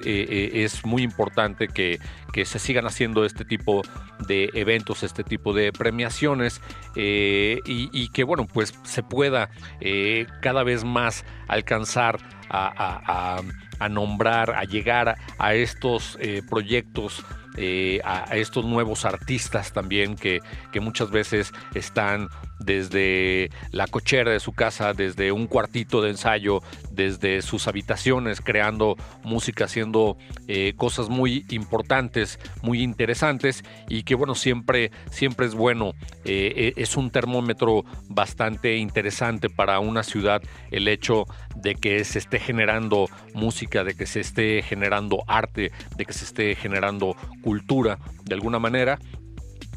es 0.64 0.85
muy 0.85 1.03
importante 1.03 1.68
que, 1.68 1.99
se 2.45 2.59
sigan 2.59 2.87
haciendo 2.87 3.24
este 3.24 3.45
tipo 3.47 3.83
de 4.27 4.51
eventos, 4.53 5.03
este 5.03 5.24
tipo 5.24 5.55
de 5.55 5.72
premiaciones 5.72 6.61
y, 6.95 8.09
que 8.09 8.24
bueno, 8.24 8.47
pues 8.47 8.79
se 8.83 9.03
pueda 9.03 9.51
cada 10.41 10.62
vez 10.62 10.85
más 10.85 11.24
alcanzar 11.49 12.18
a, 12.51 13.41
nombrar, 13.89 14.51
a 14.51 14.64
llegar 14.64 15.16
a 15.39 15.55
estos 15.55 16.18
proyectos 16.49 17.24
eh, 17.59 18.01
a, 18.05 18.37
estos 18.37 18.66
nuevos 18.66 19.07
artistas 19.07 19.72
también 19.72 20.14
que, 20.14 20.41
que 20.72 20.81
muchas 20.81 21.11
veces 21.11 21.55
están 21.74 22.29
desde 22.59 23.51
la 23.71 23.87
cochera 23.87 24.33
de 24.33 24.41
su 24.41 24.53
casa, 24.53 24.93
desde 24.93 25.33
un 25.33 25.47
cuartito 25.47 26.03
de 26.03 26.11
ensayo, 26.11 26.63
desde 26.91 27.43
sus 27.43 27.69
habitaciones, 27.69 28.41
creando 28.41 28.97
música, 29.23 29.65
haciendo 29.65 30.17
eh, 30.49 30.75
cosas 30.77 31.09
muy 31.09 31.45
importantes, 31.51 32.39
muy 32.63 32.83
interesantes 32.83 33.65
y 33.89 34.03
que 34.03 34.15
bueno, 34.15 34.35
siempre, 34.35 34.91
siempre 35.11 35.47
es 35.47 35.55
bueno. 35.55 35.93
Eh, 36.25 36.53
eh, 36.57 36.73
es 36.77 36.97
un 36.97 37.11
termómetro 37.11 37.85
bastante 38.09 38.77
interesante 38.77 39.49
para 39.51 39.81
una 39.81 40.03
ciudad 40.03 40.43
el 40.71 40.89
hecho 40.89 41.25
de 41.57 41.75
que 41.75 42.05
se 42.05 42.19
esté 42.19 42.39
generando 42.39 43.09
música, 43.35 43.85
de 43.85 43.95
que 43.95 44.07
se 44.07 44.21
esté 44.21 44.63
generando 44.63 45.25
arte, 45.27 45.73
de 45.97 46.05
que 46.05 46.13
se 46.13 46.25
esté 46.25 46.55
generando 46.55 47.17
cultura 47.43 47.99
de 48.25 48.35
alguna 48.35 48.59
manera 48.59 48.99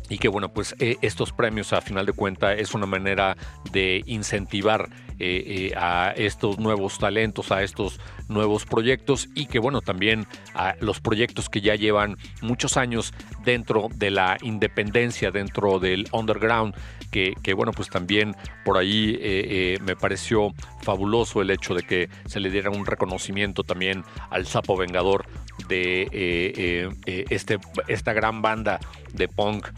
y 0.09 0.17
que 0.17 0.27
bueno, 0.27 0.49
pues 0.49 0.75
eh, 0.79 0.97
estos 1.01 1.31
premios 1.31 1.71
a 1.71 1.81
final 1.81 2.05
de 2.05 2.13
cuenta 2.13 2.53
es 2.53 2.73
una 2.73 2.87
manera 2.87 3.37
de 3.71 4.03
incentivar 4.07 4.89
eh, 5.19 5.69
eh, 5.71 5.73
a 5.77 6.13
estos 6.15 6.57
nuevos 6.59 6.97
talentos, 6.97 7.51
a 7.51 7.61
estos 7.61 7.99
nuevos 8.27 8.65
proyectos 8.65 9.29
y 9.35 9.45
que 9.45 9.59
bueno, 9.59 9.81
también 9.81 10.25
a 10.55 10.75
los 10.79 10.99
proyectos 10.99 11.49
que 11.49 11.61
ya 11.61 11.75
llevan 11.75 12.17
muchos 12.41 12.75
años 12.77 13.13
dentro 13.45 13.87
de 13.95 14.11
la 14.11 14.37
independencia, 14.41 15.29
dentro 15.29 15.79
del 15.79 16.07
underground, 16.11 16.73
que, 17.11 17.33
bueno, 17.55 17.71
pues 17.71 17.89
también 17.89 18.35
por 18.63 18.77
ahí 18.77 19.79
me 19.81 19.95
pareció 19.95 20.53
fabuloso 20.83 21.41
el 21.41 21.49
hecho 21.49 21.73
de 21.73 21.81
que 21.81 22.07
se 22.27 22.39
le 22.39 22.51
diera 22.51 22.69
un 22.69 22.85
reconocimiento 22.85 23.63
también 23.63 24.03
al 24.29 24.45
Sapo 24.45 24.77
Vengador 24.77 25.25
de 25.67 26.87
este, 27.31 27.57
esta 27.87 28.13
gran 28.13 28.43
banda 28.43 28.79
de 29.11 29.27
punk 29.27 29.69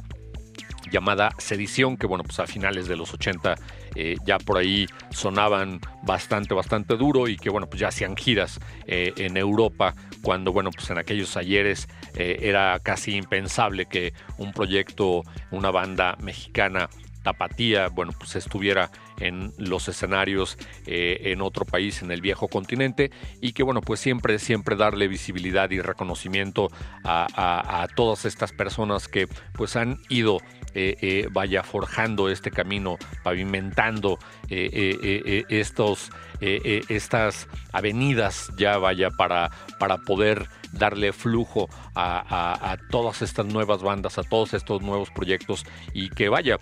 llamada 0.92 1.32
Sedición, 1.38 1.98
que 1.98 2.06
bueno, 2.06 2.24
pues 2.24 2.40
a 2.40 2.48
finales 2.48 2.88
de 2.88 2.96
los 2.96 3.14
80 3.14 3.56
eh, 3.96 4.16
ya 4.26 4.38
por 4.38 4.58
ahí 4.58 4.88
sonaban 5.10 5.80
bastante, 6.04 6.54
bastante 6.54 6.96
duro 6.96 7.28
y 7.28 7.38
que 7.38 7.50
bueno, 7.50 7.68
pues 7.68 7.80
ya 7.80 7.90
hacían 7.90 8.16
giras 8.16 8.60
eh, 8.88 9.14
en 9.18 9.38
Europa, 9.38 9.96
cuando 10.22 10.54
bueno, 10.54 10.70
pues 10.72 10.90
en 10.90 10.98
aquellos 10.98 11.36
ayeres 11.38 11.88
eh, 12.16 12.40
era 12.42 12.80
casi 12.80 13.16
impensable 13.16 13.86
que 13.86 14.14
un 14.38 14.52
proyecto, 14.52 15.24
una 15.52 15.72
banda 15.72 16.18
mexicana 16.22 16.90
tapatía, 17.24 17.90
bueno, 17.90 18.14
pues 18.18 18.36
estuviera 18.36 18.90
en 19.20 19.54
los 19.60 19.88
escenarios 19.88 20.58
en 20.88 21.42
otro 21.42 21.66
país, 21.66 22.02
en 22.02 22.10
el 22.10 22.20
viejo 22.20 22.48
continente, 22.48 23.12
y 23.40 23.54
que 23.54 23.62
bueno, 23.62 23.82
pues 23.82 24.00
siempre, 24.00 24.40
siempre 24.40 24.76
darle 24.76 25.08
visibilidad 25.08 25.70
y 25.70 25.82
reconocimiento 25.82 26.70
a, 27.04 27.84
a 27.84 27.88
todas 27.90 28.26
estas 28.26 28.54
personas 28.54 29.08
que 29.08 29.28
pues 29.54 29.76
han 29.76 30.00
ido 30.10 30.40
eh, 30.74 30.96
eh, 31.02 31.28
vaya 31.32 31.64
forjando 31.64 32.30
este 32.30 32.52
camino, 32.52 32.98
pavimentando 33.24 34.20
eh, 34.50 35.44
estos, 35.50 36.12
estas 36.40 37.48
avenidas 37.72 38.52
ya 38.58 38.78
vaya 38.78 39.10
para, 39.12 39.52
para 39.80 39.98
poder 39.98 40.48
darle 40.72 41.14
flujo 41.14 41.70
a, 41.96 42.78
todas 42.90 43.22
estas 43.22 43.46
nuevas 43.46 43.82
bandas, 43.82 44.18
a 44.18 44.24
todos 44.24 44.54
estos 44.54 44.82
nuevos 44.82 45.10
proyectos 45.12 45.66
y 45.94 46.10
que 46.10 46.30
vaya, 46.30 46.58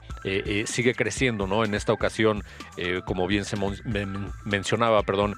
sigue 0.66 0.93
creciendo, 0.93 1.47
¿no? 1.47 1.64
En 1.64 1.74
esta 1.74 1.93
ocasión, 1.93 2.43
como 3.05 3.28
bien 3.28 3.45
se 3.45 3.57
mencionaba, 4.45 5.03
perdón, 5.03 5.36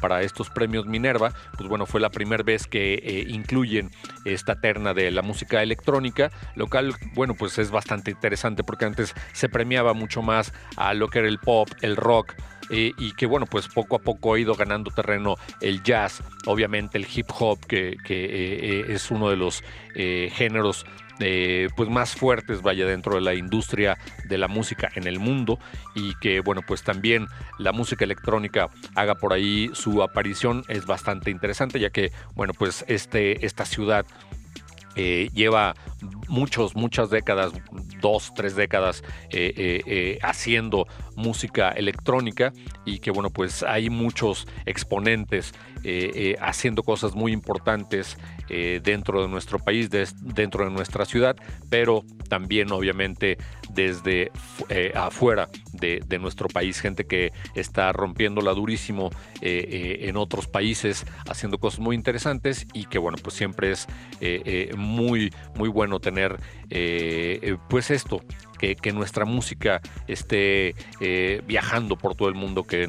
para 0.00 0.22
estos 0.22 0.50
premios 0.50 0.86
Minerva, 0.86 1.32
pues 1.56 1.68
bueno, 1.68 1.86
fue 1.86 2.00
la 2.00 2.10
primera 2.10 2.42
vez 2.42 2.66
que 2.66 3.24
incluyen 3.28 3.90
esta 4.24 4.60
terna 4.60 4.94
de 4.94 5.10
la 5.10 5.22
música 5.22 5.62
electrónica, 5.62 6.30
lo 6.54 6.68
cual, 6.68 6.94
bueno, 7.14 7.34
pues 7.34 7.58
es 7.58 7.70
bastante 7.70 8.10
interesante 8.10 8.64
porque 8.64 8.84
antes 8.84 9.14
se 9.32 9.48
premiaba 9.48 9.94
mucho 9.94 10.22
más 10.22 10.52
a 10.76 10.94
lo 10.94 11.08
que 11.08 11.20
era 11.20 11.28
el 11.28 11.38
pop, 11.38 11.68
el 11.80 11.96
rock. 11.96 12.34
Eh, 12.70 12.92
y 12.96 13.12
que 13.12 13.26
bueno, 13.26 13.46
pues 13.46 13.68
poco 13.68 13.96
a 13.96 13.98
poco 13.98 14.34
ha 14.34 14.38
ido 14.38 14.54
ganando 14.54 14.90
terreno 14.90 15.36
el 15.60 15.82
jazz, 15.82 16.22
obviamente 16.46 16.98
el 16.98 17.06
hip 17.12 17.26
hop, 17.38 17.58
que, 17.66 17.90
eh, 17.90 17.96
eh, 18.08 18.84
es 18.88 19.10
uno 19.10 19.28
de 19.28 19.36
los 19.36 19.62
géneros 19.94 20.86
pues 21.76 21.90
más 21.90 22.14
fuertes 22.14 22.62
vaya 22.62 22.86
dentro 22.86 23.16
de 23.16 23.20
la 23.20 23.34
industria 23.34 23.98
de 24.26 24.38
la 24.38 24.48
música 24.48 24.90
en 24.94 25.06
el 25.06 25.18
mundo 25.18 25.58
y 25.94 26.14
que 26.14 26.40
bueno 26.40 26.62
pues 26.66 26.82
también 26.82 27.26
la 27.58 27.72
música 27.72 28.06
electrónica 28.06 28.70
haga 28.94 29.16
por 29.16 29.34
ahí 29.34 29.70
su 29.74 30.02
aparición 30.02 30.64
es 30.68 30.86
bastante 30.86 31.30
interesante 31.30 31.78
ya 31.78 31.90
que 31.90 32.10
bueno 32.36 32.54
pues 32.54 32.86
este 32.88 33.44
esta 33.44 33.66
ciudad 33.66 34.06
eh, 34.96 35.30
lleva 35.34 35.74
muchos, 36.28 36.74
muchas 36.74 37.10
décadas, 37.10 37.52
dos, 38.00 38.32
tres 38.34 38.56
décadas 38.56 39.02
eh, 39.30 39.82
eh, 39.86 40.18
haciendo 40.22 40.86
música 41.16 41.70
electrónica 41.70 42.52
y 42.84 42.98
que 42.98 43.10
bueno, 43.10 43.30
pues 43.30 43.62
hay 43.62 43.90
muchos 43.90 44.48
exponentes 44.66 45.52
haciendo 46.40 46.82
cosas 46.82 47.14
muy 47.14 47.32
importantes 47.32 48.18
dentro 48.82 49.22
de 49.22 49.28
nuestro 49.28 49.58
país, 49.58 49.88
dentro 49.90 50.64
de 50.64 50.70
nuestra 50.70 51.04
ciudad, 51.04 51.36
pero 51.68 52.04
también 52.28 52.72
obviamente 52.72 53.38
desde 53.70 54.30
afuera 54.94 55.48
de, 55.72 56.18
nuestro 56.18 56.48
país, 56.48 56.80
gente 56.80 57.04
que 57.04 57.32
está 57.54 57.92
rompiéndola 57.92 58.52
durísimo 58.52 59.10
en 59.40 60.16
otros 60.16 60.48
países, 60.48 61.06
haciendo 61.28 61.58
cosas 61.58 61.80
muy 61.80 61.96
interesantes 61.96 62.66
y 62.72 62.86
que 62.86 62.98
bueno, 62.98 63.18
pues 63.22 63.36
siempre 63.36 63.72
es 63.72 63.86
muy, 64.76 65.32
muy 65.54 65.68
bueno 65.68 66.00
tener 66.00 66.38
eh, 66.70 67.40
eh, 67.42 67.56
pues 67.68 67.90
esto, 67.90 68.20
que, 68.58 68.92
nuestra 68.92 69.24
música 69.24 69.80
esté 70.06 70.74
eh, 71.00 71.42
viajando 71.46 71.96
por 71.96 72.14
todo 72.14 72.28
el 72.28 72.34
mundo, 72.34 72.64
que 72.64 72.86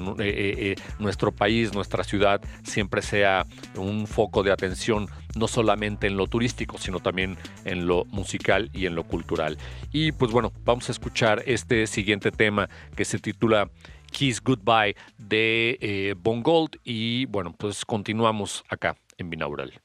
nuestro 0.99 1.31
país, 1.31 1.73
nuestra 1.73 2.03
ciudad 2.03 2.41
siempre 2.63 3.01
sea 3.01 3.45
un 3.75 4.05
foco 4.05 4.43
de 4.43 4.51
atención, 4.51 5.07
no 5.35 5.47
solamente 5.47 6.07
en 6.07 6.17
lo 6.17 6.27
turístico, 6.27 6.77
sino 6.77 6.99
también 6.99 7.37
en 7.65 7.87
lo 7.87 8.05
musical 8.05 8.69
y 8.73 8.85
en 8.85 8.95
lo 8.95 9.03
cultural. 9.03 9.57
Y 9.91 10.11
pues 10.11 10.31
bueno, 10.31 10.51
vamos 10.65 10.89
a 10.89 10.91
escuchar 10.91 11.43
este 11.45 11.87
siguiente 11.87 12.31
tema 12.31 12.69
que 12.95 13.05
se 13.05 13.19
titula 13.19 13.69
Kiss 14.11 14.41
Goodbye 14.43 14.95
de 15.17 16.15
Bongold 16.19 16.79
y 16.83 17.25
bueno, 17.27 17.55
pues 17.57 17.85
continuamos 17.85 18.63
acá 18.69 18.97
en 19.17 19.29
Binaural. 19.29 19.81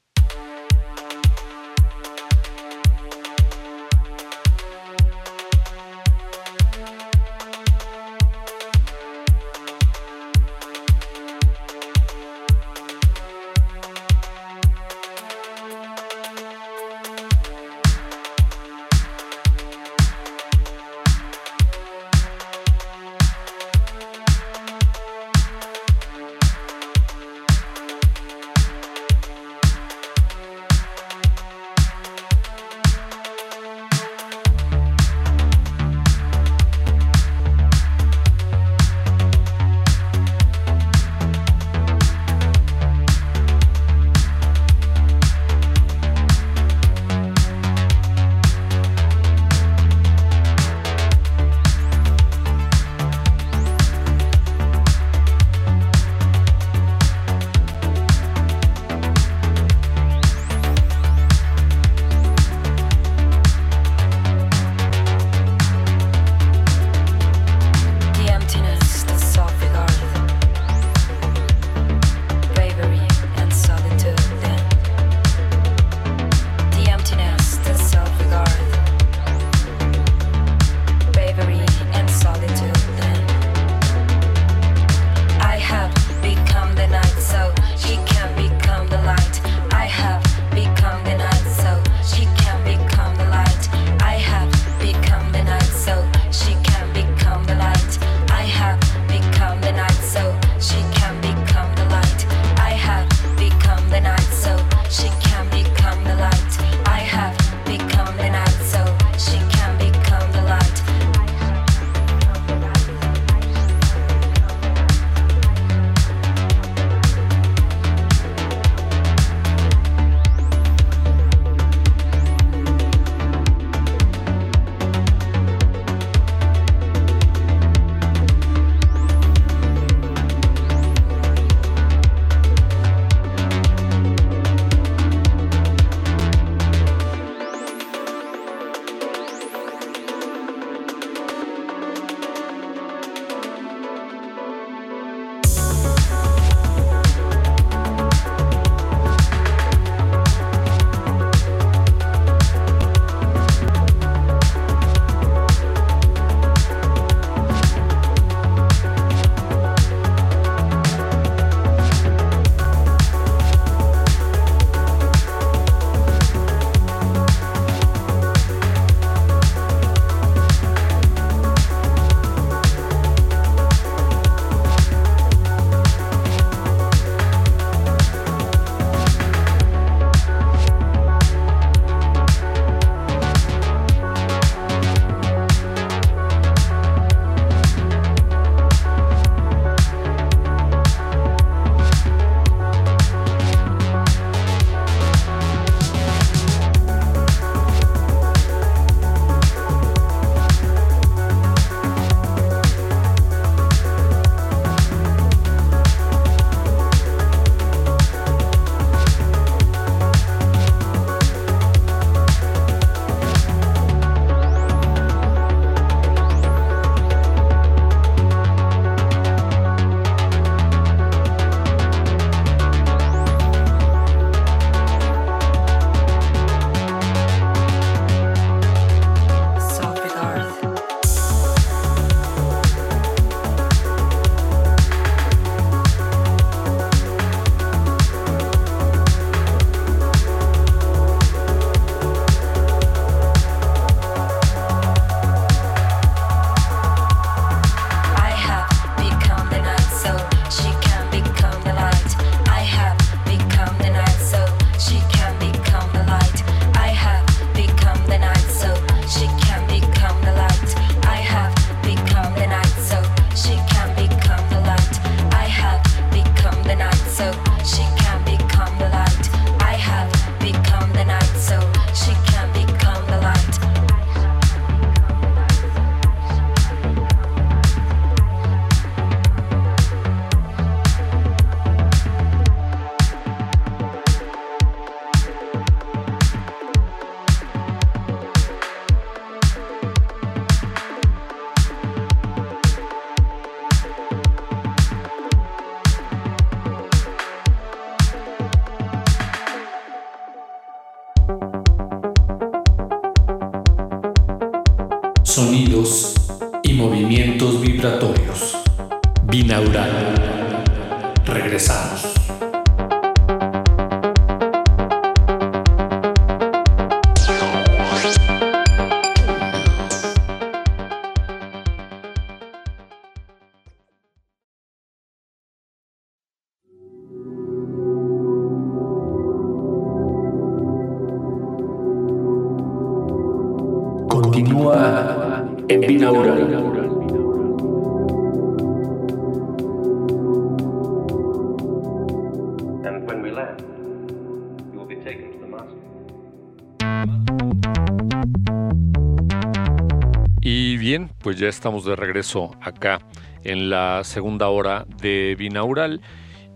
Ya 351.37 351.47
estamos 351.47 351.85
de 351.85 351.95
regreso 351.95 352.51
acá 352.61 352.99
en 353.43 353.69
la 353.69 354.03
segunda 354.03 354.49
hora 354.49 354.85
de 355.01 355.35
Binaural 355.37 356.01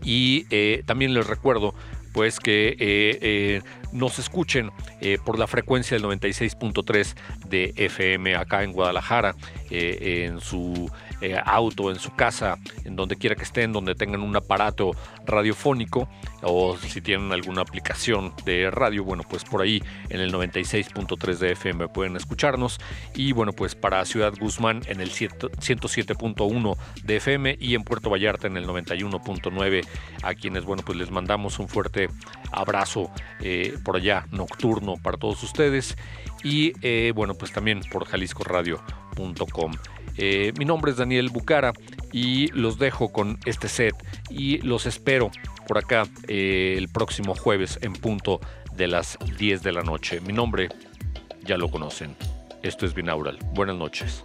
y 0.05 0.47
eh, 0.51 0.83
también 0.87 1.15
les 1.15 1.27
recuerdo 1.27 1.75
pues 2.13 2.41
que 2.41 3.63
nos 3.93 4.19
escuchen 4.19 4.71
eh, 5.01 5.19
por 5.25 5.39
la 5.39 5.47
frecuencia 5.47 5.97
del 5.97 6.07
96.3 6.07 7.15
de 7.49 7.73
FM 7.77 8.37
acá 8.37 8.63
en 8.63 8.73
Guadalajara, 8.73 9.35
eh, 9.71 10.27
en 10.29 10.41
su 10.41 10.91
eh, 11.21 11.41
auto, 11.45 11.91
en 11.91 11.99
su 11.99 12.15
casa, 12.15 12.59
en 12.85 12.97
donde 12.97 13.17
quiera 13.17 13.37
que 13.37 13.43
estén, 13.43 13.73
donde 13.73 13.95
tengan 13.95 14.23
un 14.23 14.37
aparato 14.37 14.93
radiofónico 15.27 16.09
o 16.43 16.77
si 16.77 17.01
tienen 17.01 17.33
alguna 17.33 17.63
aplicación 17.63 18.33
de 18.45 18.71
radio, 18.71 19.05
bueno, 19.05 19.23
pues 19.29 19.45
por 19.45 19.61
ahí 19.61 19.83
en 20.09 20.21
el 20.21 20.33
96.3 20.33 21.39
de 21.39 21.53
FM 21.53 21.89
pueden 21.89 22.17
escucharnos. 22.17 22.81
Y 23.15 23.33
bueno, 23.33 23.53
pues 23.53 23.75
para 23.75 24.05
Ciudad 24.05 24.33
Guzmán 24.39 24.83
en 24.87 25.01
el 25.01 25.11
107.1 25.11 26.77
de 27.05 27.17
FM 27.17 27.57
y 27.61 27.75
en 27.75 27.85
Puerto 27.85 28.11
Vallarta 28.11 28.47
en 28.47 28.57
el 28.57 28.67
91.9, 28.67 29.87
a 30.23 30.35
quienes, 30.35 30.65
bueno, 30.65 30.83
pues 30.85 30.99
les 30.99 31.11
mandamos 31.11 31.59
un 31.59 31.69
fuerte 31.69 32.09
abrazo 32.53 33.11
por 33.85 33.97
allá 33.97 34.27
nocturno 34.31 34.95
para 35.03 35.19
todos 35.19 35.43
ustedes. 35.43 35.97
Y 36.43 36.73
eh, 36.83 37.13
bueno, 37.15 37.35
pues 37.35 37.53
también 37.53 37.81
por 37.91 38.07
jaliscoradio.com. 38.07 39.73
Eh, 40.17 40.53
mi 40.59 40.65
nombre 40.65 40.93
es 40.93 40.97
Daniel 40.97 41.29
Bucara 41.31 41.73
y 42.13 42.49
los 42.49 42.79
dejo 42.79 43.13
con 43.13 43.39
este 43.45 43.69
set 43.69 43.95
y 44.29 44.59
los 44.59 44.87
espero 44.87 45.31
por 45.67 45.79
acá 45.79 46.07
eh, 46.29 46.75
el 46.77 46.89
próximo 46.89 47.35
jueves 47.35 47.79
en 47.83 47.93
punto 47.93 48.41
de 48.77 48.89
las 48.89 49.19
10 49.39 49.63
de 49.63 49.73
la 49.73 49.83
noche. 49.83 50.21
Mi 50.21 50.33
nombre 50.33 50.69
ya 51.45 51.57
lo 51.57 51.71
conocen. 51.71 52.17
Esto 52.63 52.87
es 52.87 52.95
Binaural. 52.95 53.39
Buenas 53.55 53.77
noches. 53.77 54.25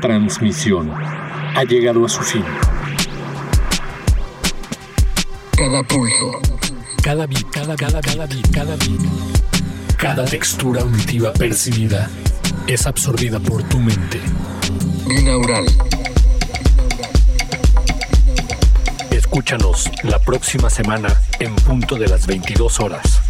Transmisión 0.00 0.92
ha 0.92 1.64
llegado 1.64 2.04
a 2.04 2.08
su 2.08 2.22
fin. 2.22 2.44
Cada 5.56 5.82
pulso, 5.82 6.40
cada 7.02 7.26
beat, 7.26 7.50
cada, 7.50 7.76
cada, 7.76 8.00
cada 8.00 8.26
beat, 8.26 8.50
cada 8.52 8.76
beat, 8.76 9.00
cada 9.96 10.24
textura 10.24 10.82
auditiva 10.82 11.32
percibida 11.32 12.08
es 12.66 12.86
absorbida 12.86 13.40
por 13.40 13.62
tu 13.64 13.78
mente. 13.78 14.20
Binaural. 15.06 15.66
Escúchanos 19.10 19.90
la 20.04 20.18
próxima 20.20 20.70
semana 20.70 21.08
en 21.40 21.54
punto 21.56 21.96
de 21.96 22.08
las 22.08 22.26
22 22.26 22.80
horas. 22.80 23.20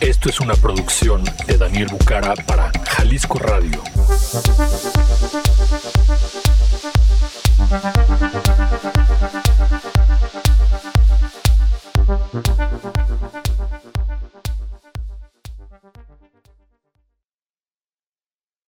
Esto 0.00 0.28
es 0.28 0.40
una 0.40 0.54
producción 0.54 1.24
de 1.46 1.58
Daniel 1.58 1.88
Bucara 1.90 2.34
para 2.46 2.70
Jalisco 2.88 3.38
Radio. 3.38 3.82
Thank 4.32 4.94
you. 4.94 4.99